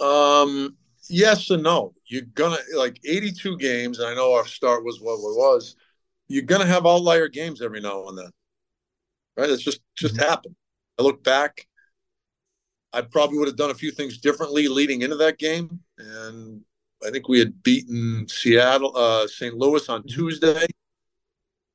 Um, 0.00 0.76
yes 1.08 1.50
and 1.50 1.62
no. 1.62 1.94
You're 2.06 2.22
gonna 2.34 2.58
like 2.74 3.00
82 3.04 3.56
games, 3.56 3.98
and 3.98 4.08
I 4.08 4.14
know 4.14 4.34
our 4.34 4.46
start 4.46 4.84
was 4.84 5.00
what 5.00 5.14
it 5.14 5.36
was. 5.36 5.76
You're 6.28 6.42
gonna 6.42 6.66
have 6.66 6.86
outlier 6.86 7.28
games 7.28 7.62
every 7.62 7.80
now 7.80 8.06
and 8.08 8.18
then 8.18 8.30
right? 9.38 9.48
It's 9.48 9.62
just 9.62 9.80
just 9.96 10.14
mm-hmm. 10.16 10.28
happened. 10.28 10.56
I 10.98 11.02
look 11.02 11.22
back, 11.22 11.66
I 12.92 13.02
probably 13.02 13.38
would 13.38 13.48
have 13.48 13.56
done 13.56 13.70
a 13.70 13.74
few 13.74 13.92
things 13.92 14.18
differently 14.18 14.68
leading 14.68 15.02
into 15.02 15.16
that 15.16 15.38
game, 15.38 15.80
and 15.96 16.60
I 17.06 17.10
think 17.10 17.28
we 17.28 17.38
had 17.38 17.62
beaten 17.62 18.26
Seattle, 18.28 18.96
uh, 18.96 19.26
St. 19.26 19.54
Louis 19.54 19.88
on 19.88 20.00
mm-hmm. 20.00 20.08
Tuesday. 20.08 20.66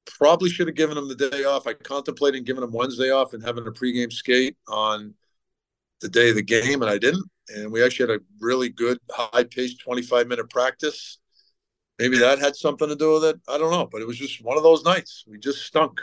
Probably 0.06 0.50
should 0.50 0.68
have 0.68 0.76
given 0.76 0.96
them 0.96 1.08
the 1.08 1.30
day 1.30 1.44
off. 1.44 1.66
I 1.66 1.74
contemplated 1.74 2.46
giving 2.46 2.62
them 2.62 2.74
Wednesday 2.74 3.10
off 3.12 3.34
and 3.34 3.44
having 3.44 3.66
a 3.68 3.72
pregame 3.72 4.12
skate 4.12 4.58
on 4.68 5.14
the 6.02 6.10
day 6.10 6.30
of 6.30 6.36
the 6.36 6.44
game, 6.44 6.82
and 6.82 6.92
I 6.92 6.98
didn't. 6.98 7.26
And 7.50 7.72
we 7.72 7.84
actually 7.84 8.12
had 8.12 8.20
a 8.20 8.24
really 8.40 8.70
good, 8.70 9.00
high-paced 9.12 9.84
25-minute 9.86 10.50
practice. 10.50 11.20
Maybe 12.00 12.18
that 12.20 12.40
had 12.40 12.56
something 12.56 12.88
to 12.88 12.96
do 12.96 13.14
with 13.14 13.26
it. 13.26 13.40
I 13.48 13.58
don't 13.58 13.72
know, 13.72 13.88
but 13.90 14.02
it 14.02 14.08
was 14.08 14.18
just 14.18 14.44
one 14.44 14.58
of 14.58 14.64
those 14.64 14.84
nights. 14.84 15.24
We 15.28 15.38
just 15.38 15.66
stunk. 15.66 16.02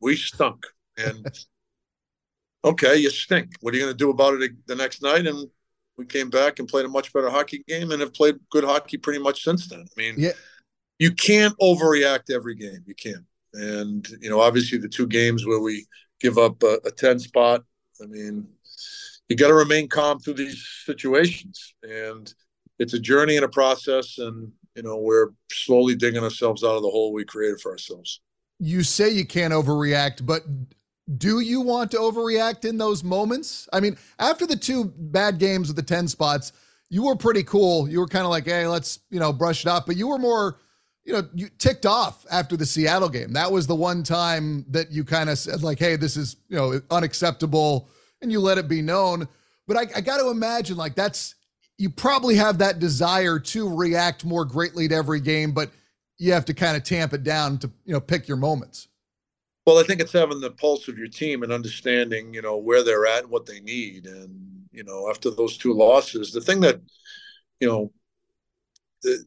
We 0.00 0.16
stunk. 0.16 0.66
And 0.96 1.26
okay, 2.64 2.96
you 2.96 3.10
stink. 3.10 3.50
What 3.60 3.74
are 3.74 3.76
you 3.76 3.84
going 3.84 3.94
to 3.94 3.98
do 3.98 4.10
about 4.10 4.40
it 4.40 4.66
the 4.66 4.76
next 4.76 5.02
night? 5.02 5.26
And 5.26 5.48
we 5.96 6.06
came 6.06 6.30
back 6.30 6.58
and 6.58 6.68
played 6.68 6.84
a 6.84 6.88
much 6.88 7.12
better 7.12 7.30
hockey 7.30 7.64
game 7.68 7.90
and 7.90 8.00
have 8.00 8.14
played 8.14 8.36
good 8.50 8.64
hockey 8.64 8.96
pretty 8.96 9.18
much 9.18 9.44
since 9.44 9.68
then. 9.68 9.80
I 9.80 10.00
mean, 10.00 10.14
yeah. 10.16 10.32
you 10.98 11.12
can't 11.12 11.54
overreact 11.60 12.30
every 12.30 12.54
game. 12.54 12.82
You 12.86 12.94
can't. 12.94 13.24
And, 13.54 14.06
you 14.20 14.30
know, 14.30 14.40
obviously 14.40 14.78
the 14.78 14.88
two 14.88 15.06
games 15.06 15.46
where 15.46 15.60
we 15.60 15.86
give 16.20 16.38
up 16.38 16.62
a, 16.62 16.78
a 16.84 16.90
10 16.90 17.18
spot, 17.18 17.62
I 18.02 18.06
mean, 18.06 18.48
you 19.28 19.36
got 19.36 19.48
to 19.48 19.54
remain 19.54 19.88
calm 19.88 20.18
through 20.18 20.34
these 20.34 20.66
situations. 20.84 21.74
And 21.82 22.32
it's 22.78 22.94
a 22.94 22.98
journey 22.98 23.36
and 23.36 23.44
a 23.44 23.48
process. 23.48 24.18
And, 24.18 24.50
you 24.74 24.82
know, 24.82 24.96
we're 24.96 25.30
slowly 25.50 25.94
digging 25.94 26.22
ourselves 26.22 26.64
out 26.64 26.76
of 26.76 26.82
the 26.82 26.90
hole 26.90 27.12
we 27.12 27.24
created 27.24 27.60
for 27.60 27.72
ourselves. 27.72 28.20
You 28.58 28.82
say 28.82 29.10
you 29.10 29.26
can't 29.26 29.52
overreact, 29.52 30.24
but 30.24 30.42
do 31.18 31.40
you 31.40 31.60
want 31.60 31.90
to 31.90 31.98
overreact 31.98 32.64
in 32.64 32.78
those 32.78 33.02
moments? 33.02 33.68
I 33.72 33.80
mean, 33.80 33.96
after 34.18 34.46
the 34.46 34.56
two 34.56 34.92
bad 34.96 35.38
games 35.38 35.68
with 35.68 35.76
the 35.76 35.82
10 35.82 36.08
spots, 36.08 36.52
you 36.90 37.04
were 37.04 37.16
pretty 37.16 37.42
cool. 37.42 37.88
You 37.88 38.00
were 38.00 38.06
kind 38.06 38.24
of 38.24 38.30
like, 38.30 38.44
hey, 38.44 38.66
let's, 38.66 39.00
you 39.10 39.18
know, 39.18 39.32
brush 39.32 39.62
it 39.62 39.68
up. 39.68 39.86
But 39.86 39.96
you 39.96 40.08
were 40.08 40.18
more, 40.18 40.58
you 41.04 41.12
know, 41.12 41.22
you 41.34 41.48
ticked 41.58 41.86
off 41.86 42.24
after 42.30 42.56
the 42.56 42.66
Seattle 42.66 43.08
game. 43.08 43.32
That 43.32 43.50
was 43.50 43.66
the 43.66 43.74
one 43.74 44.02
time 44.02 44.64
that 44.68 44.92
you 44.92 45.04
kind 45.04 45.28
of 45.28 45.38
said, 45.38 45.62
like, 45.62 45.78
hey, 45.78 45.96
this 45.96 46.16
is, 46.16 46.36
you 46.48 46.56
know, 46.56 46.80
unacceptable. 46.90 47.88
And 48.20 48.30
you 48.30 48.40
let 48.40 48.58
it 48.58 48.68
be 48.68 48.82
known. 48.82 49.26
But 49.66 49.76
I, 49.76 49.86
I 49.96 50.00
got 50.00 50.18
to 50.18 50.28
imagine, 50.28 50.76
like, 50.76 50.94
that's, 50.94 51.34
you 51.78 51.90
probably 51.90 52.36
have 52.36 52.58
that 52.58 52.78
desire 52.78 53.40
to 53.40 53.74
react 53.74 54.24
more 54.24 54.44
greatly 54.44 54.86
to 54.88 54.94
every 54.94 55.20
game, 55.20 55.52
but 55.52 55.70
you 56.18 56.32
have 56.32 56.44
to 56.44 56.54
kind 56.54 56.76
of 56.76 56.84
tamp 56.84 57.12
it 57.12 57.24
down 57.24 57.58
to, 57.58 57.70
you 57.84 57.92
know, 57.92 58.00
pick 58.00 58.28
your 58.28 58.36
moments. 58.36 58.88
Well, 59.64 59.78
I 59.78 59.84
think 59.84 60.00
it's 60.00 60.12
having 60.12 60.40
the 60.40 60.50
pulse 60.50 60.88
of 60.88 60.98
your 60.98 61.08
team 61.08 61.42
and 61.42 61.52
understanding, 61.52 62.34
you 62.34 62.42
know, 62.42 62.56
where 62.56 62.82
they're 62.82 63.06
at 63.06 63.22
and 63.22 63.30
what 63.30 63.46
they 63.46 63.60
need. 63.60 64.06
And, 64.06 64.66
you 64.72 64.82
know, 64.82 65.08
after 65.08 65.30
those 65.30 65.56
two 65.56 65.72
losses, 65.72 66.32
the 66.32 66.40
thing 66.40 66.60
that, 66.60 66.80
you 67.60 67.68
know, 67.68 67.92
the 69.02 69.24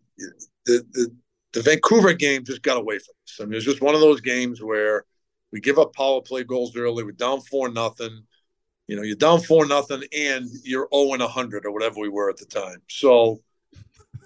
the 0.66 0.86
the, 0.92 1.16
the 1.54 1.62
Vancouver 1.62 2.14
game 2.14 2.44
just 2.44 2.64
got 2.64 2.78
away 2.78 3.00
from 3.00 3.16
us. 3.26 3.40
I 3.40 3.46
mean, 3.46 3.54
it's 3.54 3.66
just 3.66 3.82
one 3.82 3.96
of 3.96 4.02
those 4.02 4.20
games 4.20 4.62
where 4.62 5.06
we 5.54 5.62
give 5.62 5.80
up 5.80 5.94
power 5.94 6.22
play 6.22 6.44
goals 6.44 6.76
early. 6.76 7.06
We're 7.06 7.14
down 7.14 7.40
four 7.40 7.70
nothing. 7.70 8.24
You 8.88 8.98
know, 8.98 9.04
you're 9.04 9.16
down 9.16 9.40
four 9.40 9.66
nothing, 9.66 10.04
and 10.16 10.48
you're 10.64 10.90
zero 10.94 11.14
and 11.14 11.22
hundred 11.22 11.66
or 11.66 11.72
whatever 11.72 12.02
we 12.02 12.10
were 12.10 12.30
at 12.30 12.38
the 12.38 12.46
time. 12.46 12.82
So, 12.90 13.42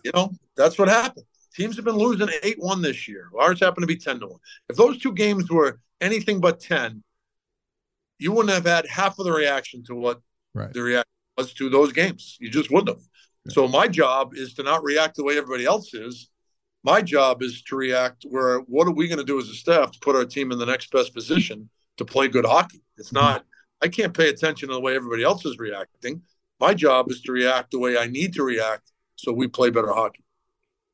you 0.03 0.11
know, 0.13 0.31
that's 0.57 0.77
what 0.79 0.89
happened. 0.89 1.25
Teams 1.59 1.75
have 1.75 1.83
been 1.83 1.97
losing 1.97 2.29
eight 2.41 2.57
one 2.57 2.81
this 2.81 3.05
year. 3.05 3.29
Ours 3.37 3.59
happened 3.59 3.83
to 3.83 3.87
be 3.87 3.97
ten 3.97 4.17
to 4.21 4.27
one. 4.27 4.39
If 4.69 4.77
those 4.77 4.97
two 4.97 5.13
games 5.13 5.51
were 5.51 5.81
anything 5.99 6.39
but 6.39 6.61
ten, 6.61 7.03
you 8.17 8.31
wouldn't 8.31 8.53
have 8.53 8.65
had 8.65 8.87
half 8.87 9.19
of 9.19 9.25
the 9.25 9.33
reaction 9.33 9.83
to 9.87 9.95
what 9.95 10.21
right. 10.53 10.71
the 10.71 10.81
reaction 10.81 11.11
was 11.37 11.51
to 11.55 11.69
those 11.69 11.91
games. 11.91 12.37
You 12.39 12.49
just 12.49 12.71
wouldn't 12.71 12.95
have. 12.95 13.05
Yeah. 13.43 13.53
So 13.55 13.67
my 13.67 13.89
job 13.89 14.35
is 14.35 14.53
to 14.53 14.63
not 14.63 14.83
react 14.85 15.17
the 15.17 15.25
way 15.25 15.37
everybody 15.37 15.65
else 15.65 15.93
is. 15.93 16.29
My 16.85 17.01
job 17.01 17.43
is 17.43 17.61
to 17.63 17.75
react 17.75 18.23
where 18.29 18.59
what 18.59 18.87
are 18.87 18.93
we 18.93 19.09
going 19.09 19.19
to 19.19 19.25
do 19.25 19.37
as 19.37 19.49
a 19.49 19.53
staff 19.53 19.91
to 19.91 19.99
put 19.99 20.15
our 20.15 20.23
team 20.23 20.53
in 20.53 20.59
the 20.59 20.65
next 20.65 20.93
best 20.93 21.13
position 21.13 21.69
to 21.97 22.05
play 22.05 22.29
good 22.29 22.45
hockey? 22.45 22.81
It's 22.97 23.09
mm-hmm. 23.09 23.17
not 23.17 23.45
I 23.81 23.89
can't 23.89 24.13
pay 24.13 24.29
attention 24.29 24.69
to 24.69 24.75
the 24.75 24.81
way 24.81 24.95
everybody 24.95 25.23
else 25.23 25.45
is 25.45 25.57
reacting. 25.57 26.21
My 26.61 26.73
job 26.73 27.11
is 27.11 27.19
to 27.23 27.33
react 27.33 27.71
the 27.71 27.79
way 27.79 27.97
I 27.97 28.07
need 28.07 28.33
to 28.35 28.43
react 28.43 28.93
so 29.17 29.33
we 29.33 29.49
play 29.49 29.69
better 29.71 29.91
hockey. 29.91 30.23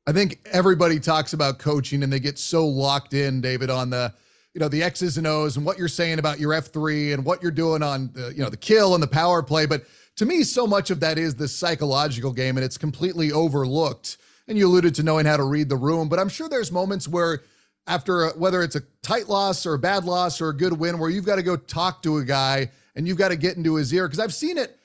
I 0.08 0.12
think 0.12 0.40
everybody 0.52 1.00
talks 1.00 1.34
about 1.34 1.58
coaching 1.58 2.04
and 2.04 2.14
they 2.14 2.20
get 2.20 2.38
so 2.38 2.68
locked 2.68 3.14
in, 3.14 3.42
David, 3.42 3.70
on 3.70 3.90
the 3.90 4.14
you 4.54 4.60
know 4.60 4.68
the 4.70 4.84
X's 4.84 5.18
and 5.18 5.26
O's 5.26 5.58
and 5.58 5.66
what 5.66 5.78
you're 5.78 5.88
saying 5.88 6.20
about 6.20 6.40
your 6.40 6.54
F3 6.54 7.14
and 7.14 7.26
what 7.26 7.42
you're 7.42 7.52
doing 7.52 7.82
on 7.82 8.12
the 8.14 8.32
you 8.32 8.44
know 8.44 8.50
the 8.50 8.58
kill 8.58 8.94
and 8.94 9.02
the 9.02 9.08
power 9.08 9.42
play. 9.42 9.66
But 9.66 9.84
to 10.18 10.26
me, 10.26 10.44
so 10.44 10.68
much 10.68 10.92
of 10.92 11.00
that 11.00 11.18
is 11.18 11.36
the 11.36 11.48
psychological 11.48 12.32
game, 12.32 12.56
and 12.58 12.64
it's 12.64 12.78
completely 12.78 13.32
overlooked. 13.32 14.18
And 14.48 14.58
you 14.58 14.68
alluded 14.68 14.94
to 14.96 15.04
knowing 15.04 15.26
how 15.26 15.38
to 15.38 15.44
read 15.44 15.70
the 15.70 15.76
room, 15.76 16.08
but 16.08 16.20
I'm 16.20 16.30
sure 16.30 16.48
there's 16.48 16.72
moments 16.72 17.08
where 17.08 17.42
after 17.88 18.26
a, 18.26 18.30
whether 18.38 18.62
it's 18.62 18.76
a 18.76 18.82
tight 19.02 19.28
loss 19.28 19.66
or 19.66 19.74
a 19.74 19.80
bad 19.80 20.06
loss 20.06 20.40
or 20.40 20.50
a 20.50 20.54
good 20.56 20.74
win 20.74 21.00
where 21.00 21.10
you've 21.10 21.26
got 21.26 21.38
to 21.38 21.44
go 21.44 21.58
talk 21.58 22.04
to 22.04 22.18
a 22.18 22.24
guy 22.24 22.70
and 22.96 23.08
you've 23.08 23.18
got 23.18 23.30
to 23.30 23.36
get 23.36 23.58
into 23.58 23.76
his 23.76 23.92
ear 23.92 24.08
because 24.08 24.20
I've 24.20 24.34
seen 24.34 24.60
it 24.60 24.78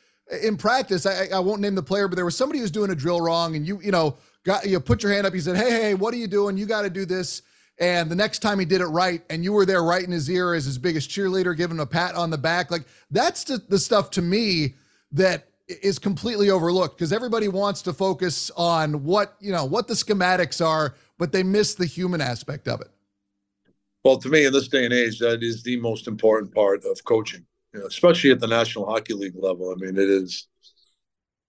in 0.43 0.57
practice. 0.57 1.05
I, 1.05 1.27
I 1.27 1.41
won't 1.41 1.61
name 1.61 1.75
the 1.75 1.83
player, 1.83 2.09
but 2.09 2.17
there 2.17 2.25
was 2.25 2.37
somebody 2.37 2.61
who's 2.61 2.71
doing 2.71 2.91
a 2.91 2.95
drill 2.95 3.21
wrong, 3.21 3.55
and 3.55 3.67
you 3.67 3.81
you 3.83 3.93
know 3.93 4.17
got 4.45 4.67
you 4.67 4.81
put 4.81 5.03
your 5.03 5.13
hand 5.13 5.27
up. 5.27 5.35
He 5.35 5.41
said, 5.41 5.57
"Hey, 5.57 5.71
hey, 5.71 5.95
what 5.95 6.15
are 6.15 6.19
you 6.19 6.27
doing? 6.27 6.57
You 6.57 6.67
got 6.67 6.83
to 6.83 6.91
do 6.91 7.05
this." 7.05 7.43
And 7.79 8.11
the 8.11 8.15
next 8.15 8.41
time 8.41 8.59
he 8.59 8.67
did 8.67 8.83
it 8.83 8.87
right, 8.87 9.23
and 9.31 9.43
you 9.43 9.55
were 9.55 9.65
there 9.65 9.83
right 9.83 10.05
in 10.05 10.11
his 10.11 10.29
ear 10.29 10.53
as 10.53 10.67
his 10.67 10.77
biggest 10.77 11.09
cheerleader, 11.09 11.57
giving 11.57 11.79
him 11.79 11.81
a 11.81 11.87
pat 11.87 12.15
on 12.15 12.29
the 12.29 12.37
back, 12.37 12.71
like 12.71 12.85
that's 13.11 13.45
the, 13.45 13.57
the 13.69 13.79
stuff 13.79 14.11
to 14.11 14.23
me 14.23 14.75
that 15.13 15.49
is 15.67 15.99
completely 15.99 16.51
overlooked 16.51 16.99
because 16.99 17.13
everybody 17.13 17.49
wants 17.49 17.81
to 17.83 17.93
focus 17.93 18.51
on 18.57 19.05
what 19.05 19.37
you 19.41 19.53
know 19.53 19.65
what 19.65 19.89
the 19.89 19.95
schematics 19.95 20.65
are, 20.65 20.95
but 21.19 21.33
they 21.33 21.43
miss 21.43 21.75
the 21.75 21.87
human 21.87 22.21
aspect 22.21 22.69
of 22.69 22.81
it. 22.81 22.91
Well, 24.05 24.19
to 24.19 24.29
me, 24.29 24.47
in 24.47 24.53
this 24.53 24.69
day 24.69 24.85
and 24.85 24.95
age, 24.95 25.19
that 25.19 25.43
is 25.43 25.63
the 25.63 25.79
most 25.81 26.07
important 26.07 26.55
part 26.55 26.85
of 26.85 27.05
coaching, 27.05 27.45
you 27.75 27.81
know, 27.81 27.87
especially 27.87 28.31
at 28.31 28.41
the 28.41 28.47
National 28.47 28.87
Hockey 28.87 29.15
League 29.15 29.37
level. 29.37 29.71
I 29.71 29.75
mean, 29.77 29.97
it 29.97 30.09
is. 30.09 30.49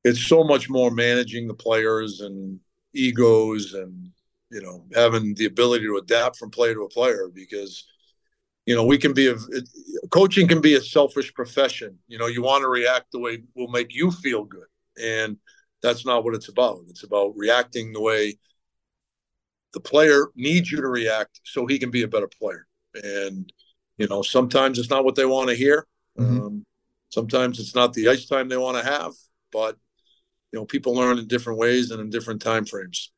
It's 0.04 0.26
so 0.26 0.44
much 0.44 0.70
more 0.70 0.92
managing 0.92 1.48
the 1.48 1.54
players 1.54 2.22
and 2.22 2.60
egos 2.94 3.74
and 3.74 4.10
you 4.50 4.62
know 4.62 4.84
having 4.94 5.34
the 5.36 5.46
ability 5.46 5.86
to 5.86 5.98
adapt 5.98 6.38
from 6.38 6.50
player 6.50 6.74
to 6.74 6.82
a 6.82 6.90
player 6.90 7.30
because 7.34 7.86
you 8.66 8.76
know 8.76 8.86
we 8.86 8.98
can 8.98 9.14
be 9.14 9.28
a 9.28 9.36
coaching 10.10 10.48
can 10.48 10.62
be 10.62 10.76
a 10.76 10.82
selfish 10.82 11.34
profession. 11.34 11.98
You 12.08 12.18
know 12.18 12.28
you 12.28 12.42
want 12.42 12.64
to 12.64 12.68
react 12.68 13.12
the 13.12 13.20
way 13.20 13.44
will 13.56 13.70
make 13.70 13.94
you 13.94 14.12
feel 14.12 14.44
good. 14.44 14.68
And 15.02 15.38
that's 15.82 16.06
not 16.06 16.24
what 16.24 16.36
it's 16.36 16.50
about. 16.50 16.82
It's 16.90 17.04
about 17.04 17.34
reacting 17.36 17.92
the 17.92 18.02
way 18.02 18.38
the 19.74 19.80
player 19.80 20.28
needs 20.36 20.72
you 20.72 20.82
to 20.82 20.88
react 20.88 21.40
so 21.46 21.66
he 21.66 21.80
can 21.80 21.92
be 21.92 22.04
a 22.04 22.08
better 22.08 22.28
player. 22.28 22.68
And 22.96 23.52
you 23.98 24.08
know 24.08 24.22
sometimes 24.22 24.80
it's 24.80 24.90
not 24.90 25.06
what 25.06 25.16
they 25.16 25.26
want 25.26 25.50
to 25.50 25.56
hear. 25.56 25.88
Mm-hmm. 26.20 26.42
um, 26.42 26.66
sometimes 27.08 27.58
it's 27.58 27.74
not 27.74 27.94
the 27.94 28.10
ice 28.10 28.26
time 28.26 28.50
they 28.50 28.58
want 28.58 28.78
to 28.78 28.84
have 28.84 29.14
but 29.52 29.78
you 30.52 30.60
know 30.60 30.66
people 30.66 30.94
learn 30.94 31.18
in 31.18 31.28
different 31.28 31.60
ways 31.60 31.92
and 31.92 32.00
in 32.02 32.10
different 32.10 32.42
time 32.42 32.66
frames 32.66 33.12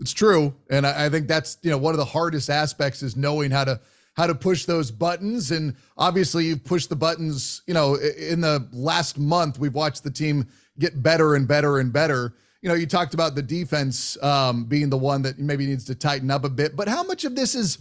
it's 0.00 0.12
true, 0.12 0.54
and 0.70 0.86
I, 0.86 1.06
I 1.06 1.08
think 1.08 1.26
that's 1.28 1.58
you 1.62 1.70
know 1.70 1.78
one 1.78 1.94
of 1.94 1.98
the 1.98 2.04
hardest 2.04 2.50
aspects 2.50 3.02
is 3.02 3.16
knowing 3.16 3.50
how 3.50 3.64
to 3.64 3.80
how 4.14 4.26
to 4.26 4.34
push 4.34 4.64
those 4.64 4.90
buttons. 4.90 5.50
And 5.50 5.74
obviously, 5.96 6.46
you've 6.46 6.64
pushed 6.64 6.88
the 6.88 6.96
buttons. 6.96 7.62
You 7.66 7.74
know, 7.74 7.94
in 7.96 8.40
the 8.40 8.68
last 8.72 9.18
month, 9.18 9.58
we've 9.58 9.74
watched 9.74 10.04
the 10.04 10.10
team 10.10 10.46
get 10.78 11.02
better 11.02 11.34
and 11.34 11.48
better 11.48 11.78
and 11.78 11.92
better. 11.92 12.34
You 12.62 12.68
know, 12.68 12.74
you 12.74 12.86
talked 12.86 13.14
about 13.14 13.34
the 13.34 13.42
defense 13.42 14.20
um, 14.22 14.64
being 14.64 14.90
the 14.90 14.98
one 14.98 15.22
that 15.22 15.38
maybe 15.38 15.66
needs 15.66 15.84
to 15.86 15.94
tighten 15.94 16.30
up 16.30 16.44
a 16.44 16.48
bit, 16.48 16.74
but 16.74 16.88
how 16.88 17.04
much 17.04 17.24
of 17.24 17.36
this 17.36 17.54
is, 17.54 17.78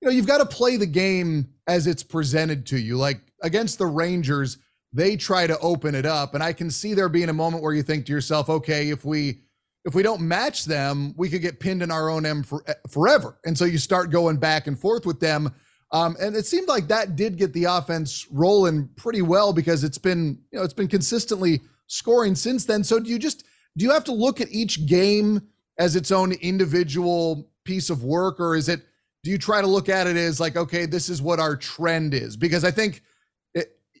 you 0.00 0.06
know, 0.06 0.10
you've 0.10 0.26
got 0.26 0.38
to 0.38 0.46
play 0.46 0.76
the 0.76 0.86
game 0.86 1.48
as 1.66 1.86
it's 1.86 2.02
presented 2.02 2.66
to 2.66 2.78
you. 2.78 2.98
Like 2.98 3.20
against 3.42 3.78
the 3.78 3.86
Rangers, 3.86 4.58
they 4.94 5.16
try 5.16 5.46
to 5.46 5.58
open 5.58 5.94
it 5.94 6.06
up, 6.06 6.34
and 6.34 6.42
I 6.42 6.52
can 6.52 6.70
see 6.70 6.94
there 6.94 7.08
being 7.08 7.28
a 7.28 7.34
moment 7.34 7.62
where 7.62 7.74
you 7.74 7.82
think 7.82 8.06
to 8.06 8.12
yourself, 8.12 8.48
okay, 8.48 8.90
if 8.90 9.04
we 9.04 9.40
if 9.84 9.94
we 9.94 10.02
don't 10.02 10.22
match 10.22 10.64
them, 10.64 11.12
we 11.18 11.28
could 11.28 11.42
get 11.42 11.60
pinned 11.60 11.82
in 11.82 11.90
our 11.90 12.08
own 12.08 12.24
end 12.24 12.46
for, 12.46 12.64
forever. 12.88 13.38
And 13.44 13.58
so 13.58 13.66
you 13.66 13.76
start 13.76 14.10
going 14.10 14.38
back 14.38 14.66
and 14.66 14.78
forth 14.78 15.04
with 15.04 15.20
them. 15.20 15.52
Um, 15.92 16.16
and 16.18 16.34
it 16.34 16.46
seemed 16.46 16.68
like 16.68 16.88
that 16.88 17.16
did 17.16 17.36
get 17.36 17.52
the 17.52 17.64
offense 17.64 18.26
rolling 18.30 18.88
pretty 18.96 19.20
well 19.20 19.52
because 19.52 19.84
it's 19.84 19.98
been, 19.98 20.38
you 20.50 20.58
know, 20.58 20.64
it's 20.64 20.72
been 20.72 20.88
consistently 20.88 21.60
scoring 21.86 22.34
since 22.34 22.64
then. 22.64 22.82
So 22.82 22.98
do 22.98 23.10
you 23.10 23.18
just 23.18 23.44
do 23.76 23.84
you 23.84 23.90
have 23.90 24.04
to 24.04 24.12
look 24.12 24.40
at 24.40 24.50
each 24.50 24.86
game 24.86 25.42
as 25.78 25.96
its 25.96 26.10
own 26.10 26.32
individual 26.32 27.50
piece 27.64 27.90
of 27.90 28.04
work, 28.04 28.40
or 28.40 28.56
is 28.56 28.68
it 28.68 28.80
do 29.22 29.30
you 29.30 29.38
try 29.38 29.60
to 29.60 29.66
look 29.66 29.88
at 29.88 30.06
it 30.06 30.16
as 30.16 30.40
like, 30.40 30.56
okay, 30.56 30.86
this 30.86 31.08
is 31.08 31.20
what 31.20 31.40
our 31.40 31.56
trend 31.56 32.14
is? 32.14 32.36
Because 32.36 32.64
I 32.64 32.70
think 32.70 33.02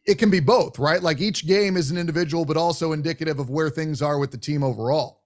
it, 0.06 0.18
can 0.18 0.30
be 0.30 0.40
both, 0.40 0.78
right? 0.78 1.02
Like 1.02 1.20
each 1.20 1.46
game 1.46 1.76
is 1.76 1.90
an 1.90 1.98
individual, 1.98 2.44
but 2.44 2.56
also 2.56 2.92
indicative 2.92 3.38
of 3.38 3.50
where 3.50 3.70
things 3.70 4.02
are 4.02 4.18
with 4.18 4.30
the 4.30 4.38
team 4.38 4.62
overall. 4.62 5.22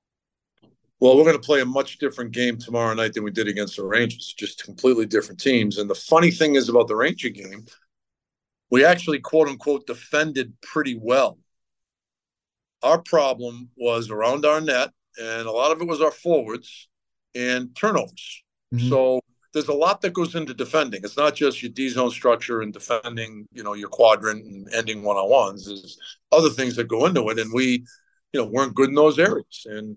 Well, 1.01 1.17
we're 1.17 1.25
going 1.25 1.37
to 1.37 1.47
play 1.47 1.61
a 1.61 1.67
much 1.67 1.99
different 1.99 2.33
game 2.33 2.59
tomorrow 2.59 2.93
night 2.95 3.15
than 3.15 3.23
we 3.23 3.31
did 3.31 3.47
against 3.47 3.77
the 3.77 3.85
Rangers, 3.85 4.35
just 4.37 4.65
completely 4.65 5.07
different 5.07 5.41
teams. 5.41 5.79
And 5.79 5.89
the 5.89 5.95
funny 5.95 6.31
thing 6.31 6.57
is 6.57 6.69
about 6.69 6.89
the 6.89 6.97
Ranger 6.97 7.29
game, 7.29 7.67
we 8.71 8.85
actually, 8.85 9.21
quote 9.21 9.49
unquote, 9.49 9.87
defended 9.87 10.53
pretty 10.61 10.99
well. 11.01 11.39
Our 12.83 12.99
problem 12.99 13.71
was 13.77 14.11
around 14.11 14.45
our 14.45 14.61
net, 14.61 14.91
and 15.21 15.47
a 15.47 15.53
lot 15.53 15.73
of 15.73 15.81
it 15.81 15.87
was 15.87 16.01
our 16.01 16.11
forwards 16.11 16.89
and 17.35 17.75
turnovers. 17.77 18.43
Mm-hmm. 18.75 18.89
So 18.89 19.21
there's 19.53 19.69
a 19.69 19.75
lot 19.75 20.01
that 20.03 20.13
goes 20.13 20.35
into 20.35 20.53
defending. 20.53 21.01
It's 21.03 21.17
not 21.17 21.35
just 21.35 21.63
your 21.63 21.71
D 21.71 21.89
zone 21.89 22.11
structure 22.11 22.61
and 22.61 22.73
defending, 22.73 23.47
you 23.53 23.63
know, 23.63 23.75
your 23.75 23.89
quadrant 23.89 24.45
and 24.45 24.73
ending 24.75 25.03
one 25.03 25.17
on 25.17 25.31
ones. 25.31 25.67
There's 25.67 25.99
other 26.33 26.51
things 26.51 26.77
that 26.77 26.89
go 26.89 27.07
into 27.07 27.29
it. 27.31 27.39
And 27.39 27.53
we, 27.53 27.85
you 28.33 28.41
know, 28.41 28.47
weren't 28.47 28.75
good 28.75 28.91
in 28.91 28.95
those 28.95 29.19
areas. 29.19 29.67
And 29.67 29.97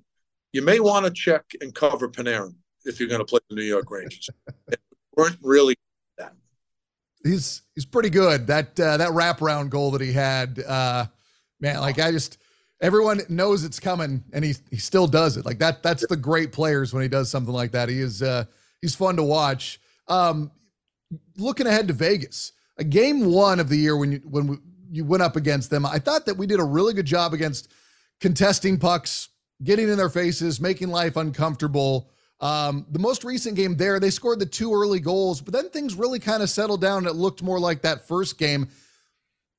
you 0.53 0.62
may 0.62 0.79
want 0.79 1.05
to 1.05 1.12
check 1.12 1.43
and 1.60 1.75
cover 1.75 2.10
Panarin 2.10 2.55
if 2.86 3.00
you're 3.00 3.10
going 3.10 3.20
to 3.20 3.25
play 3.25 3.39
the 3.50 3.55
New 3.55 3.63
York 3.63 3.89
Rangers. 3.91 4.29
weren't 5.15 5.38
really 5.41 5.75
that. 6.17 6.34
He's 7.24 7.63
he's 7.75 7.86
pretty 7.86 8.10
good. 8.10 8.48
That 8.48 8.79
uh, 8.79 8.98
that 8.98 9.10
wraparound 9.10 9.70
goal 9.70 9.91
that 9.91 10.01
he 10.01 10.13
had, 10.13 10.63
uh, 10.65 11.05
man. 11.60 11.79
Like 11.81 12.00
I 12.00 12.12
just 12.12 12.38
everyone 12.81 13.22
knows 13.29 13.63
it's 13.63 13.79
coming, 13.79 14.24
and 14.34 14.43
he 14.43 14.55
he 14.70 14.77
still 14.77 15.08
does 15.08 15.38
it. 15.38 15.46
Like 15.46 15.60
that. 15.60 15.84
That's 15.84 16.05
the 16.08 16.17
great 16.17 16.51
players 16.51 16.93
when 16.93 17.03
he 17.03 17.10
does 17.10 17.29
something 17.29 17.53
like 17.53 17.72
that. 17.72 17.89
He 17.89 18.00
is 18.00 18.24
uh, 18.24 18.46
he's 18.82 18.96
fun 18.96 19.16
to 19.18 19.24
watch. 19.24 19.80
Um, 20.08 20.52
looking 21.38 21.68
ahead 21.68 21.88
to 21.88 21.94
Vegas, 21.94 22.52
a 22.78 22.84
game 22.84 23.26
one 23.26 23.60
of 23.60 23.70
the 23.70 23.78
year 23.78 23.96
when 23.98 24.12
you 24.12 24.22
when 24.26 24.48
we, 24.48 24.58
you 24.92 25.06
went 25.06 25.24
up 25.24 25.36
against 25.36 25.70
them, 25.70 25.86
I 25.86 26.00
thought 26.00 26.26
that 26.26 26.38
we 26.38 26.48
did 26.48 26.60
a 26.60 26.64
really 26.64 26.94
good 26.94 27.06
job 27.06 27.34
against 27.34 27.72
contesting 28.20 28.78
pucks 28.78 29.30
getting 29.64 29.90
in 29.90 29.98
their 29.98 30.10
faces, 30.10 30.60
making 30.60 30.90
life 30.90 31.18
uncomfortable. 31.18 32.10
Um, 32.40 32.86
the 32.90 33.00
most 33.00 33.24
recent 33.24 33.56
game 33.56 33.78
there, 33.78 34.00
they 34.00 34.10
scored 34.10 34.40
the 34.40 34.46
two 34.46 34.74
early 34.74 35.00
goals, 35.00 35.42
but 35.42 35.54
then 35.54 35.70
things 35.70 35.96
really 35.96 36.20
kind 36.20 36.42
of 36.42 36.50
settled 36.50 36.82
down 36.82 37.00
and 37.00 37.08
it 37.08 37.14
looked 37.14 37.44
more 37.44 37.60
like 37.60 37.84
that 37.84 38.08
first 38.08 38.38
game. 38.38 38.70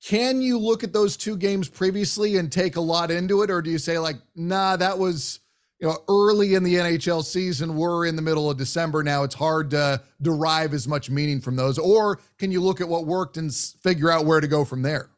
Can 0.05 0.43
you 0.43 0.59
look 0.59 0.83
at 0.83 0.93
those 0.93 1.17
two 1.17 1.37
games 1.37 1.69
previously 1.69 2.37
and 2.37 2.51
take 2.51 2.75
a 2.75 2.81
lot 2.81 3.13
into 3.13 3.43
it? 3.43 3.51
Or 3.51 3.63
do 3.63 3.71
you 3.71 3.79
say, 3.79 3.99
like, 4.01 4.17
nah, 4.35 4.75
that 4.77 4.99
was, 4.99 5.39
you 5.83 5.89
know, 5.89 5.99
early 6.09 6.55
in 6.55 6.63
the 6.63 6.77
NHL 6.77 7.25
season. 7.25 7.77
We're 7.77 8.07
in 8.07 8.15
the 8.15 8.23
middle 8.23 8.49
of 8.49 8.57
December 8.57 9.03
now. 9.03 9.25
It's 9.25 9.35
hard 9.35 9.69
to 9.71 10.01
derive 10.23 10.75
as 10.75 10.87
much 10.87 11.11
meaning 11.11 11.41
from 11.41 11.57
those. 11.57 11.77
Or 11.77 12.21
can 12.39 12.53
you 12.53 12.61
look 12.61 12.81
at 12.81 12.89
what 12.89 13.05
worked 13.05 13.37
and 13.37 13.53
figure 13.53 14.09
out 14.09 14.25
where 14.25 14.41
to 14.41 14.47
go 14.47 14.65
from 14.65 14.83
there? 14.83 15.11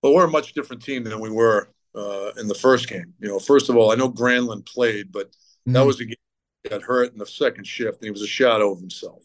Well, 0.00 0.14
we're 0.14 0.26
a 0.26 0.30
much 0.30 0.52
different 0.52 0.84
team 0.84 1.02
than 1.02 1.18
we 1.18 1.30
were 1.30 1.68
uh, 1.96 2.30
in 2.38 2.46
the 2.46 2.54
first 2.54 2.88
game. 2.88 3.12
You 3.18 3.26
know, 3.26 3.40
first 3.40 3.68
of 3.68 3.76
all, 3.76 3.90
I 3.90 3.96
know 3.96 4.08
Granlund 4.08 4.66
played, 4.66 5.10
but 5.10 5.30
mm-hmm. 5.32 5.72
that 5.72 5.84
was 5.84 6.00
a 6.00 6.04
game 6.04 6.14
got 6.70 6.82
hurt 6.82 7.12
in 7.12 7.18
the 7.18 7.26
second 7.26 7.66
shift, 7.66 7.98
and 7.98 8.04
he 8.04 8.12
was 8.12 8.22
a 8.22 8.26
shadow 8.26 8.70
of 8.70 8.78
himself. 8.78 9.24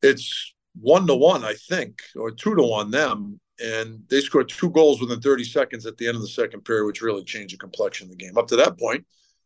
It's 0.00 0.54
one 0.80 1.06
to 1.06 1.14
one, 1.14 1.44
I 1.44 1.52
think, 1.52 2.00
or 2.16 2.30
two 2.30 2.54
to 2.54 2.62
one 2.62 2.90
them, 2.90 3.38
and 3.62 4.02
they 4.08 4.22
scored 4.22 4.48
two 4.48 4.70
goals 4.70 5.02
within 5.02 5.20
30 5.20 5.44
seconds 5.44 5.84
at 5.84 5.98
the 5.98 6.08
end 6.08 6.16
of 6.16 6.22
the 6.22 6.28
second 6.28 6.62
period, 6.62 6.86
which 6.86 7.02
really 7.02 7.24
changed 7.24 7.52
the 7.52 7.58
complexion 7.58 8.06
of 8.06 8.12
the 8.12 8.16
game. 8.16 8.38
Up 8.38 8.48
to 8.48 8.56
that 8.56 8.78
point, 8.78 9.04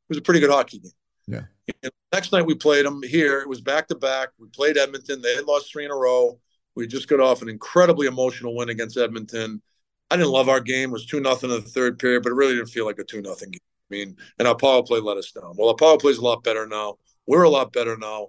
was 0.08 0.18
a 0.18 0.22
pretty 0.22 0.40
good 0.40 0.50
hockey 0.50 0.78
game. 0.78 0.92
Yeah. 1.26 1.74
And 1.82 1.92
next 2.12 2.32
night 2.32 2.44
we 2.44 2.54
played 2.54 2.84
them 2.84 3.02
here. 3.02 3.40
It 3.40 3.48
was 3.48 3.60
back 3.60 3.88
to 3.88 3.94
back. 3.94 4.28
We 4.38 4.48
played 4.48 4.76
Edmonton. 4.76 5.22
They 5.22 5.34
had 5.34 5.46
lost 5.46 5.72
three 5.72 5.84
in 5.84 5.90
a 5.90 5.96
row. 5.96 6.38
We 6.74 6.86
just 6.86 7.08
got 7.08 7.20
off 7.20 7.40
an 7.40 7.48
incredibly 7.48 8.06
emotional 8.06 8.54
win 8.54 8.68
against 8.68 8.96
Edmonton 8.96 9.62
I 10.10 10.16
didn't 10.16 10.30
love 10.30 10.48
our 10.48 10.60
game. 10.60 10.90
It 10.90 10.92
was 10.92 11.06
two 11.06 11.20
nothing 11.20 11.50
in 11.50 11.56
the 11.56 11.62
third 11.62 11.98
period, 11.98 12.22
but 12.22 12.30
it 12.30 12.36
really 12.36 12.54
didn't 12.54 12.68
feel 12.68 12.86
like 12.86 12.98
a 12.98 13.04
two 13.04 13.22
nothing 13.22 13.50
game. 13.50 13.60
I 13.90 13.94
mean, 13.94 14.16
and 14.38 14.48
our 14.48 14.54
power 14.54 14.82
play 14.82 15.00
let 15.00 15.16
us 15.16 15.32
down. 15.32 15.54
Well, 15.56 15.68
our 15.68 15.74
power 15.74 15.98
play 15.98 16.12
is 16.12 16.18
a 16.18 16.22
lot 16.24 16.44
better 16.44 16.66
now. 16.66 16.98
We're 17.26 17.42
a 17.42 17.50
lot 17.50 17.72
better 17.72 17.96
now. 17.96 18.28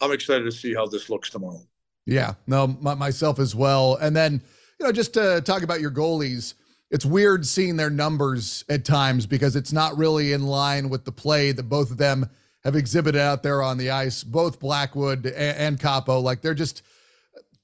I'm 0.00 0.12
excited 0.12 0.44
to 0.44 0.52
see 0.52 0.74
how 0.74 0.86
this 0.86 1.10
looks 1.10 1.30
tomorrow. 1.30 1.62
Yeah, 2.06 2.34
no, 2.46 2.68
my, 2.68 2.94
myself 2.94 3.38
as 3.38 3.54
well. 3.54 3.96
And 3.96 4.16
then, 4.16 4.40
you 4.78 4.86
know, 4.86 4.92
just 4.92 5.12
to 5.14 5.40
talk 5.42 5.62
about 5.62 5.80
your 5.80 5.90
goalies, 5.90 6.54
it's 6.90 7.04
weird 7.04 7.46
seeing 7.46 7.76
their 7.76 7.90
numbers 7.90 8.64
at 8.68 8.84
times 8.84 9.26
because 9.26 9.56
it's 9.56 9.72
not 9.72 9.96
really 9.96 10.32
in 10.32 10.46
line 10.46 10.88
with 10.88 11.04
the 11.04 11.12
play 11.12 11.52
that 11.52 11.64
both 11.64 11.90
of 11.90 11.98
them 11.98 12.28
have 12.64 12.76
exhibited 12.76 13.20
out 13.20 13.42
there 13.42 13.62
on 13.62 13.78
the 13.78 13.90
ice. 13.90 14.24
Both 14.24 14.58
Blackwood 14.58 15.26
and, 15.26 15.56
and 15.56 15.80
Kaapo, 15.80 16.22
like 16.22 16.40
they're 16.40 16.54
just 16.54 16.82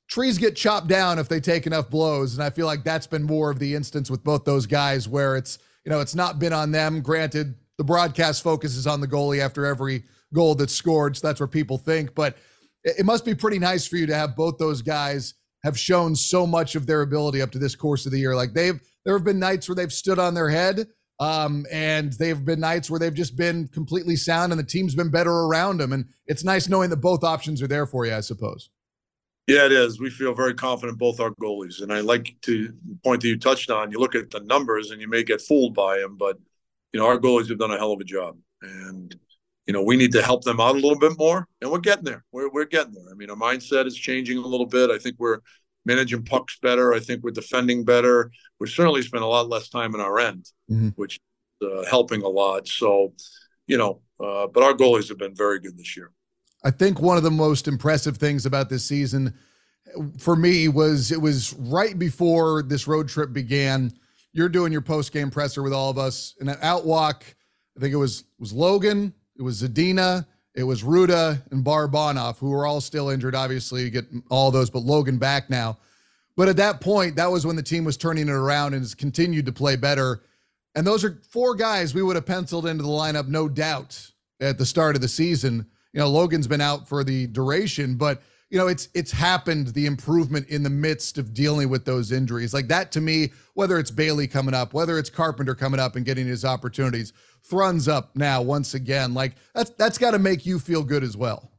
trees 0.08 0.38
get 0.38 0.56
chopped 0.56 0.88
down 0.88 1.18
if 1.18 1.28
they 1.28 1.40
take 1.40 1.66
enough 1.66 1.90
blows, 1.90 2.34
and 2.34 2.42
I 2.42 2.50
feel 2.50 2.66
like 2.66 2.84
that's 2.84 3.06
been 3.06 3.22
more 3.22 3.50
of 3.50 3.58
the 3.58 3.74
instance 3.74 4.10
with 4.10 4.22
both 4.22 4.44
those 4.44 4.66
guys 4.66 5.08
where 5.08 5.36
it's 5.36 5.58
you 5.84 5.90
know 5.90 6.00
it's 6.00 6.14
not 6.14 6.38
been 6.38 6.52
on 6.52 6.70
them. 6.70 7.00
Granted, 7.00 7.54
the 7.78 7.84
broadcast 7.84 8.42
focuses 8.42 8.86
on 8.86 9.00
the 9.00 9.08
goalie 9.08 9.40
after 9.40 9.64
every 9.64 10.04
goal 10.32 10.54
that's 10.54 10.74
scored, 10.74 11.16
so 11.16 11.26
that's 11.26 11.40
what 11.40 11.50
people 11.50 11.78
think, 11.78 12.14
but 12.14 12.36
it 12.84 13.06
must 13.06 13.24
be 13.24 13.34
pretty 13.34 13.58
nice 13.58 13.86
for 13.86 13.96
you 13.96 14.06
to 14.06 14.14
have 14.14 14.36
both 14.36 14.58
those 14.58 14.82
guys 14.82 15.34
have 15.62 15.78
shown 15.78 16.14
so 16.14 16.46
much 16.46 16.76
of 16.76 16.86
their 16.86 17.00
ability 17.00 17.40
up 17.40 17.50
to 17.50 17.58
this 17.58 17.74
course 17.74 18.04
of 18.04 18.12
the 18.12 18.18
year. 18.18 18.36
Like 18.36 18.52
they've 18.52 18.80
there 19.04 19.14
have 19.14 19.24
been 19.24 19.38
nights 19.38 19.68
where 19.68 19.76
they've 19.76 19.92
stood 19.92 20.18
on 20.18 20.34
their 20.34 20.48
head, 20.48 20.86
um, 21.20 21.66
and 21.70 22.12
they've 22.14 22.44
been 22.44 22.60
nights 22.60 22.90
where 22.90 22.98
they've 22.98 23.14
just 23.14 23.36
been 23.36 23.68
completely 23.68 24.16
sound, 24.16 24.52
and 24.52 24.58
the 24.58 24.64
team's 24.64 24.94
been 24.94 25.10
better 25.10 25.32
around 25.32 25.78
them. 25.78 25.92
And 25.92 26.06
it's 26.26 26.44
nice 26.44 26.68
knowing 26.68 26.90
that 26.90 26.96
both 26.96 27.24
options 27.24 27.62
are 27.62 27.68
there 27.68 27.86
for 27.86 28.06
you, 28.06 28.14
I 28.14 28.20
suppose. 28.20 28.70
Yeah, 29.46 29.66
it 29.66 29.72
is. 29.72 30.00
We 30.00 30.08
feel 30.08 30.34
very 30.34 30.54
confident 30.54 30.98
both 30.98 31.20
our 31.20 31.30
goalies, 31.32 31.82
and 31.82 31.92
I 31.92 32.00
like 32.00 32.34
to 32.42 32.72
point 33.04 33.20
that 33.22 33.28
you 33.28 33.38
touched 33.38 33.70
on. 33.70 33.90
You 33.90 33.98
look 33.98 34.14
at 34.14 34.30
the 34.30 34.40
numbers, 34.40 34.90
and 34.90 35.00
you 35.00 35.08
may 35.08 35.22
get 35.22 35.42
fooled 35.42 35.74
by 35.74 35.98
them, 35.98 36.16
but 36.16 36.38
you 36.92 37.00
know 37.00 37.06
our 37.06 37.18
goalies 37.18 37.48
have 37.50 37.58
done 37.58 37.70
a 37.70 37.76
hell 37.76 37.92
of 37.92 38.00
a 38.00 38.04
job, 38.04 38.38
and 38.62 39.14
you 39.66 39.72
know, 39.72 39.82
we 39.82 39.96
need 39.96 40.12
to 40.12 40.22
help 40.22 40.44
them 40.44 40.60
out 40.60 40.76
a 40.76 40.78
little 40.78 40.98
bit 40.98 41.16
more, 41.18 41.48
and 41.60 41.70
we're 41.70 41.78
getting 41.78 42.04
there. 42.04 42.24
We're 42.32 42.50
we're 42.50 42.66
getting 42.66 42.92
there. 42.92 43.10
I 43.10 43.14
mean, 43.14 43.30
our 43.30 43.36
mindset 43.36 43.86
is 43.86 43.96
changing 43.96 44.38
a 44.38 44.46
little 44.46 44.66
bit. 44.66 44.90
I 44.90 44.98
think 44.98 45.16
we're 45.18 45.38
managing 45.84 46.24
pucks 46.24 46.58
better. 46.60 46.94
I 46.94 47.00
think 47.00 47.22
we're 47.22 47.30
defending 47.30 47.84
better. 47.84 48.30
We 48.60 48.68
certainly 48.68 49.02
spend 49.02 49.24
a 49.24 49.26
lot 49.26 49.48
less 49.48 49.68
time 49.68 49.94
in 49.94 50.00
our 50.00 50.18
end, 50.18 50.50
mm-hmm. 50.70 50.88
which 50.96 51.20
is 51.60 51.68
uh, 51.68 51.84
helping 51.88 52.22
a 52.22 52.28
lot. 52.28 52.68
So, 52.68 53.12
you 53.66 53.78
know, 53.78 54.00
uh, 54.20 54.46
but 54.46 54.62
our 54.62 54.72
goalies 54.72 55.08
have 55.08 55.18
been 55.18 55.34
very 55.34 55.60
good 55.60 55.76
this 55.76 55.96
year. 55.96 56.10
I 56.64 56.70
think 56.70 57.00
one 57.00 57.16
of 57.16 57.22
the 57.22 57.30
most 57.30 57.68
impressive 57.68 58.16
things 58.16 58.46
about 58.46 58.70
this 58.70 58.84
season 58.84 59.34
for 60.18 60.34
me 60.34 60.68
was 60.68 61.12
it 61.12 61.20
was 61.20 61.54
right 61.54 61.98
before 61.98 62.62
this 62.62 62.86
road 62.86 63.08
trip 63.08 63.32
began. 63.32 63.92
You're 64.32 64.48
doing 64.48 64.72
your 64.72 64.80
post 64.80 65.12
game 65.12 65.30
presser 65.30 65.62
with 65.62 65.72
all 65.72 65.90
of 65.90 65.98
us, 65.98 66.34
and 66.40 66.48
an 66.48 66.56
outwalk. 66.56 67.22
I 67.76 67.80
think 67.80 67.92
it 67.92 67.98
was 67.98 68.24
was 68.38 68.52
Logan, 68.52 69.12
it 69.36 69.42
was 69.42 69.62
Zadina, 69.62 70.26
it 70.54 70.62
was 70.62 70.82
Rutta 70.82 71.42
and 71.50 71.64
Barabanov, 71.64 72.38
who 72.38 72.50
were 72.50 72.66
all 72.66 72.80
still 72.80 73.10
injured. 73.10 73.34
Obviously, 73.34 73.90
get 73.90 74.06
all 74.30 74.50
those, 74.50 74.70
but 74.70 74.80
Logan 74.80 75.18
back 75.18 75.50
now. 75.50 75.78
But 76.36 76.48
at 76.48 76.56
that 76.56 76.80
point, 76.80 77.16
that 77.16 77.30
was 77.30 77.46
when 77.46 77.56
the 77.56 77.62
team 77.62 77.84
was 77.84 77.96
turning 77.96 78.28
it 78.28 78.32
around 78.32 78.74
and 78.74 78.82
has 78.82 78.94
continued 78.94 79.46
to 79.46 79.52
play 79.52 79.76
better. 79.76 80.22
And 80.74 80.86
those 80.86 81.04
are 81.04 81.20
four 81.28 81.54
guys 81.54 81.94
we 81.94 82.02
would 82.02 82.16
have 82.16 82.26
penciled 82.26 82.66
into 82.66 82.82
the 82.82 82.88
lineup, 82.88 83.28
no 83.28 83.48
doubt, 83.48 84.10
at 84.40 84.58
the 84.58 84.66
start 84.66 84.96
of 84.96 85.02
the 85.02 85.08
season. 85.08 85.66
You 85.92 86.00
know, 86.00 86.08
Logan's 86.08 86.48
been 86.48 86.60
out 86.60 86.88
for 86.88 87.04
the 87.04 87.28
duration, 87.28 87.94
but 87.94 88.22
you 88.54 88.60
know, 88.60 88.68
it's 88.68 88.88
it's 88.94 89.10
happened 89.10 89.66
the 89.74 89.86
improvement 89.86 90.48
in 90.48 90.62
the 90.62 90.70
midst 90.70 91.18
of 91.18 91.34
dealing 91.34 91.68
with 91.68 91.84
those 91.84 92.12
injuries. 92.12 92.54
Like 92.54 92.68
that 92.68 92.92
to 92.92 93.00
me, 93.00 93.32
whether 93.54 93.80
it's 93.80 93.90
Bailey 93.90 94.28
coming 94.28 94.54
up, 94.54 94.72
whether 94.72 94.96
it's 94.96 95.10
Carpenter 95.10 95.56
coming 95.56 95.80
up 95.80 95.96
and 95.96 96.06
getting 96.06 96.24
his 96.24 96.44
opportunities, 96.44 97.12
Thrun's 97.42 97.88
up 97.88 98.14
now 98.14 98.42
once 98.42 98.74
again. 98.74 99.12
Like 99.12 99.32
that's 99.56 99.70
that's 99.70 99.98
got 99.98 100.12
to 100.12 100.20
make 100.20 100.46
you 100.46 100.60
feel 100.60 100.84
good 100.84 101.02
as 101.02 101.16
well. 101.16 101.50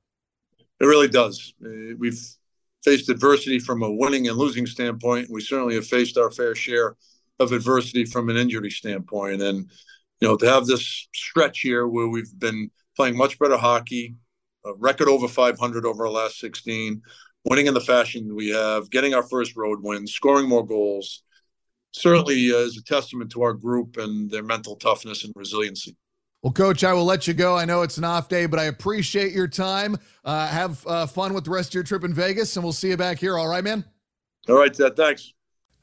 It 0.80 0.86
really 0.86 1.10
does. 1.10 1.54
Uh, 1.62 1.98
we've 2.00 2.26
faced 2.82 3.10
adversity 3.10 3.60
from 3.60 3.84
a 3.84 3.92
winning 3.92 4.30
and 4.30 4.38
losing 4.38 4.66
standpoint. 4.66 5.28
We 5.30 5.42
certainly 5.42 5.76
have 5.76 5.88
faced 5.88 6.18
our 6.18 6.32
fair 6.32 6.56
share 6.56 6.96
of 7.42 7.52
adversity 7.52 8.06
from 8.06 8.30
an 8.30 8.38
injury 8.38 8.72
standpoint. 8.72 9.42
And 9.42 9.70
you 10.22 10.30
know, 10.30 10.38
to 10.38 10.50
have 10.50 10.66
this 10.66 11.10
stretch 11.14 11.60
here 11.60 11.90
where 11.90 12.08
we've 12.08 12.40
been 12.40 12.72
playing 12.96 13.18
much 13.18 13.38
better 13.38 13.58
hockey, 13.58 14.16
a 14.66 14.74
record 14.76 15.08
over 15.08 15.28
500 15.28 15.86
over 15.86 16.06
our 16.06 16.12
last 16.12 16.40
16, 16.40 17.02
winning 17.46 17.68
in 17.68 17.74
the 17.74 17.82
fashion 17.82 18.36
we 18.36 18.50
have, 18.50 18.90
getting 18.90 19.14
our 19.14 19.24
first 19.24 19.56
road 19.56 19.80
win, 19.82 20.08
scoring 20.08 20.50
more 20.50 20.66
goals, 20.66 21.24
certainly 21.92 22.52
uh, 22.52 22.58
is 22.58 22.78
a 22.78 22.84
testament 22.84 23.32
to 23.32 23.42
our 23.42 23.54
group 23.54 23.98
and 23.98 24.30
their 24.30 24.44
mental 24.44 24.76
toughness 24.76 25.24
and 25.24 25.34
resiliency. 25.36 25.96
Well, 26.42 26.54
Coach, 26.54 26.84
I 26.84 26.94
will 26.94 27.06
let 27.06 27.28
you 27.28 27.34
go. 27.34 27.58
I 27.58 27.66
know 27.66 27.82
it's 27.82 27.98
an 27.98 28.04
off 28.04 28.30
day, 28.30 28.46
but 28.46 28.60
I 28.60 28.66
appreciate 28.66 29.32
your 29.32 29.48
time. 29.48 29.98
Uh, 30.24 30.48
have 30.48 30.86
uh, 30.86 31.08
fun 31.08 31.34
with 31.34 31.46
the 31.46 31.50
rest 31.50 31.70
of 31.70 31.74
your 31.74 31.84
trip 31.84 32.04
in 32.04 32.14
Vegas, 32.14 32.56
and 32.56 32.64
we'll 32.64 32.74
see 32.74 32.90
you 32.90 32.98
back 32.98 33.18
here. 33.18 33.38
All 33.38 33.48
right, 33.48 33.64
man? 33.64 33.84
All 34.48 34.56
right, 34.56 34.72
Ted. 34.72 34.96
Thanks. 34.96 35.34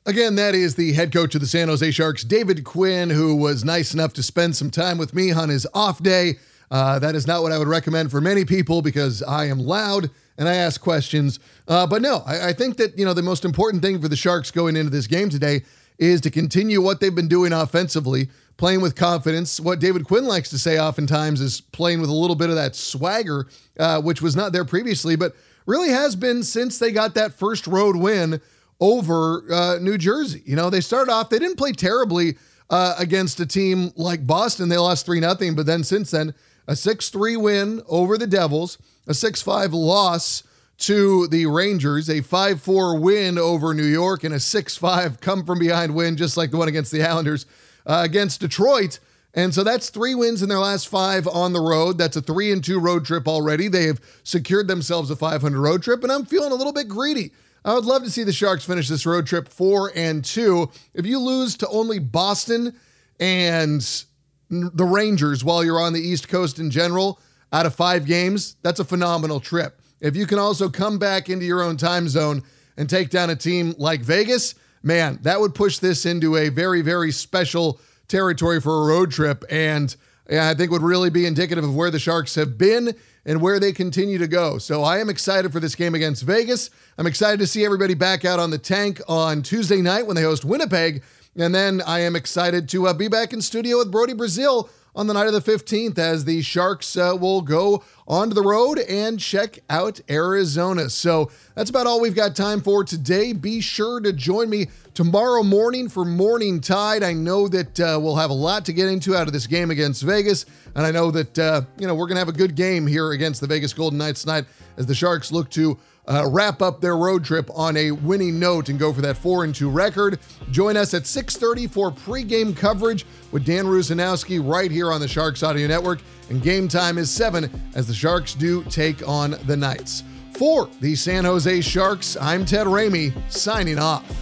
Again, 0.06 0.34
that 0.36 0.54
is 0.54 0.74
the 0.74 0.92
head 0.92 1.12
coach 1.12 1.34
of 1.34 1.40
the 1.40 1.46
San 1.46 1.68
Jose 1.68 1.90
Sharks, 1.92 2.22
David 2.24 2.64
Quinn, 2.64 3.10
who 3.10 3.34
was 3.36 3.64
nice 3.64 3.94
enough 3.94 4.12
to 4.14 4.22
spend 4.22 4.54
some 4.54 4.70
time 4.70 4.98
with 4.98 5.14
me 5.14 5.32
on 5.32 5.48
his 5.48 5.66
off 5.74 6.02
day. 6.02 6.34
Uh, 6.72 6.98
that 6.98 7.14
is 7.14 7.26
not 7.26 7.42
what 7.42 7.52
I 7.52 7.58
would 7.58 7.68
recommend 7.68 8.10
for 8.10 8.18
many 8.22 8.46
people 8.46 8.80
because 8.80 9.22
I 9.22 9.44
am 9.44 9.58
loud 9.58 10.08
and 10.38 10.48
I 10.48 10.54
ask 10.54 10.80
questions. 10.80 11.38
Uh, 11.68 11.86
but 11.86 12.00
no, 12.00 12.22
I, 12.24 12.48
I, 12.48 12.52
think 12.54 12.78
that 12.78 12.98
you 12.98 13.04
know 13.04 13.12
the 13.12 13.22
most 13.22 13.44
important 13.44 13.82
thing 13.82 14.00
for 14.00 14.08
the 14.08 14.16
Sharks 14.16 14.50
going 14.50 14.74
into 14.74 14.88
this 14.88 15.06
game 15.06 15.28
today 15.28 15.64
is 15.98 16.22
to 16.22 16.30
continue 16.30 16.80
what 16.80 16.98
they've 16.98 17.14
been 17.14 17.28
doing 17.28 17.52
offensively, 17.52 18.30
playing 18.56 18.80
with 18.80 18.96
confidence. 18.96 19.60
What 19.60 19.80
David 19.80 20.06
Quinn 20.06 20.24
likes 20.24 20.48
to 20.48 20.58
say 20.58 20.78
oftentimes 20.78 21.42
is 21.42 21.60
playing 21.60 22.00
with 22.00 22.08
a 22.08 22.14
little 22.14 22.34
bit 22.34 22.48
of 22.48 22.56
that 22.56 22.74
swagger, 22.74 23.48
uh, 23.78 24.00
which 24.00 24.22
was 24.22 24.34
not 24.34 24.52
there 24.52 24.64
previously, 24.64 25.14
but 25.14 25.36
really 25.66 25.90
has 25.90 26.16
been 26.16 26.42
since 26.42 26.78
they 26.78 26.90
got 26.90 27.12
that 27.16 27.34
first 27.34 27.66
road 27.66 27.96
win 27.96 28.40
over 28.80 29.44
uh, 29.52 29.78
New 29.78 29.98
Jersey. 29.98 30.42
You 30.46 30.56
know, 30.56 30.70
they 30.70 30.80
started 30.80 31.12
off; 31.12 31.28
they 31.28 31.38
didn't 31.38 31.58
play 31.58 31.72
terribly. 31.72 32.38
Uh, 32.70 32.94
against 32.98 33.38
a 33.38 33.44
team 33.44 33.92
like 33.96 34.26
Boston, 34.26 34.70
they 34.70 34.78
lost 34.78 35.04
three 35.04 35.20
nothing, 35.20 35.54
but 35.54 35.66
then 35.66 35.84
since 35.84 36.10
then 36.10 36.32
a 36.66 36.76
6 36.76 37.08
3 37.08 37.36
win 37.36 37.82
over 37.88 38.16
the 38.16 38.26
Devils, 38.26 38.78
a 39.06 39.14
6 39.14 39.42
5 39.42 39.72
loss 39.72 40.42
to 40.78 41.26
the 41.28 41.46
Rangers, 41.46 42.08
a 42.10 42.20
5 42.20 42.60
4 42.60 42.98
win 42.98 43.38
over 43.38 43.74
New 43.74 43.82
York, 43.84 44.24
and 44.24 44.34
a 44.34 44.40
6 44.40 44.76
5 44.76 45.20
come 45.20 45.44
from 45.44 45.58
behind 45.58 45.94
win, 45.94 46.16
just 46.16 46.36
like 46.36 46.50
the 46.50 46.56
one 46.56 46.68
against 46.68 46.92
the 46.92 47.02
Islanders 47.02 47.46
uh, 47.86 48.02
against 48.04 48.40
Detroit. 48.40 48.98
And 49.34 49.54
so 49.54 49.64
that's 49.64 49.88
three 49.88 50.14
wins 50.14 50.42
in 50.42 50.48
their 50.48 50.58
last 50.58 50.88
five 50.88 51.26
on 51.26 51.54
the 51.54 51.60
road. 51.60 51.96
That's 51.96 52.16
a 52.16 52.20
three 52.20 52.52
and 52.52 52.62
two 52.62 52.78
road 52.78 53.06
trip 53.06 53.26
already. 53.26 53.68
They 53.68 53.84
have 53.86 54.00
secured 54.24 54.68
themselves 54.68 55.10
a 55.10 55.16
500 55.16 55.58
road 55.58 55.82
trip, 55.82 56.02
and 56.02 56.12
I'm 56.12 56.26
feeling 56.26 56.52
a 56.52 56.56
little 56.56 56.72
bit 56.72 56.88
greedy. 56.88 57.32
I 57.64 57.74
would 57.74 57.84
love 57.84 58.02
to 58.04 58.10
see 58.10 58.24
the 58.24 58.32
Sharks 58.32 58.64
finish 58.64 58.88
this 58.88 59.06
road 59.06 59.26
trip 59.26 59.48
four 59.48 59.92
and 59.94 60.24
two. 60.24 60.70
If 60.94 61.06
you 61.06 61.18
lose 61.18 61.56
to 61.58 61.68
only 61.68 61.98
Boston 61.98 62.74
and 63.20 64.04
the 64.52 64.84
Rangers 64.84 65.42
while 65.42 65.64
you're 65.64 65.80
on 65.80 65.94
the 65.94 66.00
East 66.00 66.28
Coast 66.28 66.58
in 66.58 66.70
general 66.70 67.18
out 67.52 67.64
of 67.64 67.74
five 67.74 68.04
games, 68.04 68.56
that's 68.62 68.80
a 68.80 68.84
phenomenal 68.84 69.40
trip. 69.40 69.80
If 70.00 70.14
you 70.14 70.26
can 70.26 70.38
also 70.38 70.68
come 70.68 70.98
back 70.98 71.30
into 71.30 71.46
your 71.46 71.62
own 71.62 71.76
time 71.76 72.08
zone 72.08 72.42
and 72.76 72.88
take 72.88 73.08
down 73.08 73.30
a 73.30 73.36
team 73.36 73.74
like 73.78 74.00
Vegas, 74.00 74.54
man, 74.82 75.18
that 75.22 75.40
would 75.40 75.54
push 75.54 75.78
this 75.78 76.04
into 76.04 76.36
a 76.36 76.50
very, 76.50 76.82
very 76.82 77.12
special 77.12 77.80
territory 78.08 78.60
for 78.60 78.82
a 78.82 78.86
road 78.86 79.10
trip. 79.10 79.44
And 79.48 79.94
I 80.30 80.54
think 80.54 80.70
would 80.70 80.82
really 80.82 81.10
be 81.10 81.24
indicative 81.24 81.64
of 81.64 81.74
where 81.74 81.90
the 81.90 81.98
Sharks 81.98 82.34
have 82.34 82.58
been 82.58 82.94
and 83.24 83.40
where 83.40 83.60
they 83.60 83.72
continue 83.72 84.18
to 84.18 84.26
go. 84.26 84.58
So 84.58 84.82
I 84.82 84.98
am 84.98 85.08
excited 85.08 85.52
for 85.52 85.60
this 85.60 85.74
game 85.74 85.94
against 85.94 86.24
Vegas. 86.24 86.70
I'm 86.98 87.06
excited 87.06 87.38
to 87.40 87.46
see 87.46 87.64
everybody 87.64 87.94
back 87.94 88.24
out 88.24 88.38
on 88.38 88.50
the 88.50 88.58
tank 88.58 89.00
on 89.08 89.42
Tuesday 89.42 89.80
night 89.80 90.06
when 90.06 90.16
they 90.16 90.22
host 90.22 90.44
Winnipeg. 90.44 91.02
And 91.36 91.54
then 91.54 91.80
I 91.86 92.00
am 92.00 92.14
excited 92.14 92.68
to 92.70 92.88
uh, 92.88 92.92
be 92.92 93.08
back 93.08 93.32
in 93.32 93.40
studio 93.40 93.78
with 93.78 93.90
Brodie 93.90 94.12
Brazil 94.12 94.68
on 94.94 95.06
the 95.06 95.14
night 95.14 95.26
of 95.26 95.32
the 95.32 95.40
15th 95.40 95.98
as 95.98 96.26
the 96.26 96.42
Sharks 96.42 96.94
uh, 96.94 97.16
will 97.18 97.40
go 97.40 97.82
onto 98.06 98.34
the 98.34 98.42
road 98.42 98.78
and 98.78 99.18
check 99.18 99.60
out 99.70 99.98
Arizona. 100.10 100.90
So 100.90 101.30
that's 101.54 101.70
about 101.70 101.86
all 101.86 102.02
we've 102.02 102.14
got 102.14 102.36
time 102.36 102.60
for 102.60 102.84
today. 102.84 103.32
Be 103.32 103.62
sure 103.62 104.00
to 104.00 104.12
join 104.12 104.50
me 104.50 104.66
tomorrow 104.92 105.42
morning 105.42 105.88
for 105.88 106.04
Morning 106.04 106.60
Tide. 106.60 107.02
I 107.02 107.14
know 107.14 107.48
that 107.48 107.80
uh, 107.80 107.98
we'll 107.98 108.16
have 108.16 108.28
a 108.28 108.34
lot 108.34 108.66
to 108.66 108.74
get 108.74 108.88
into 108.88 109.16
out 109.16 109.26
of 109.26 109.32
this 109.32 109.46
game 109.46 109.70
against 109.70 110.02
Vegas, 110.02 110.44
and 110.74 110.84
I 110.84 110.90
know 110.90 111.10
that 111.10 111.38
uh, 111.38 111.62
you 111.78 111.86
know 111.86 111.94
we're 111.94 112.06
going 112.06 112.16
to 112.16 112.20
have 112.20 112.28
a 112.28 112.32
good 112.32 112.54
game 112.54 112.86
here 112.86 113.12
against 113.12 113.40
the 113.40 113.46
Vegas 113.46 113.72
Golden 113.72 113.98
Knights 113.98 114.22
tonight 114.22 114.44
as 114.76 114.84
the 114.84 114.94
Sharks 114.94 115.32
look 115.32 115.48
to 115.52 115.78
uh, 116.08 116.26
wrap 116.28 116.62
up 116.62 116.80
their 116.80 116.96
road 116.96 117.24
trip 117.24 117.48
on 117.54 117.76
a 117.76 117.90
winning 117.90 118.38
note 118.38 118.68
and 118.68 118.78
go 118.78 118.92
for 118.92 119.00
that 119.02 119.16
4 119.16 119.44
and 119.44 119.54
2 119.54 119.70
record. 119.70 120.18
Join 120.50 120.76
us 120.76 120.94
at 120.94 121.02
6:30 121.02 121.70
for 121.70 121.90
pregame 121.90 122.56
coverage 122.56 123.06
with 123.30 123.44
Dan 123.44 123.66
Rusanowsky 123.66 124.40
right 124.42 124.70
here 124.70 124.92
on 124.92 125.00
the 125.00 125.08
Sharks 125.08 125.42
Audio 125.42 125.66
Network. 125.66 126.00
And 126.30 126.42
game 126.42 126.68
time 126.68 126.98
is 126.98 127.10
7 127.10 127.50
as 127.74 127.86
the 127.86 127.94
Sharks 127.94 128.34
do 128.34 128.64
take 128.64 129.06
on 129.06 129.36
the 129.46 129.56
Knights. 129.56 130.02
For 130.32 130.68
the 130.80 130.94
San 130.94 131.24
Jose 131.24 131.60
Sharks, 131.60 132.16
I'm 132.16 132.44
Ted 132.44 132.66
Ramey 132.66 133.12
signing 133.30 133.78
off. 133.78 134.21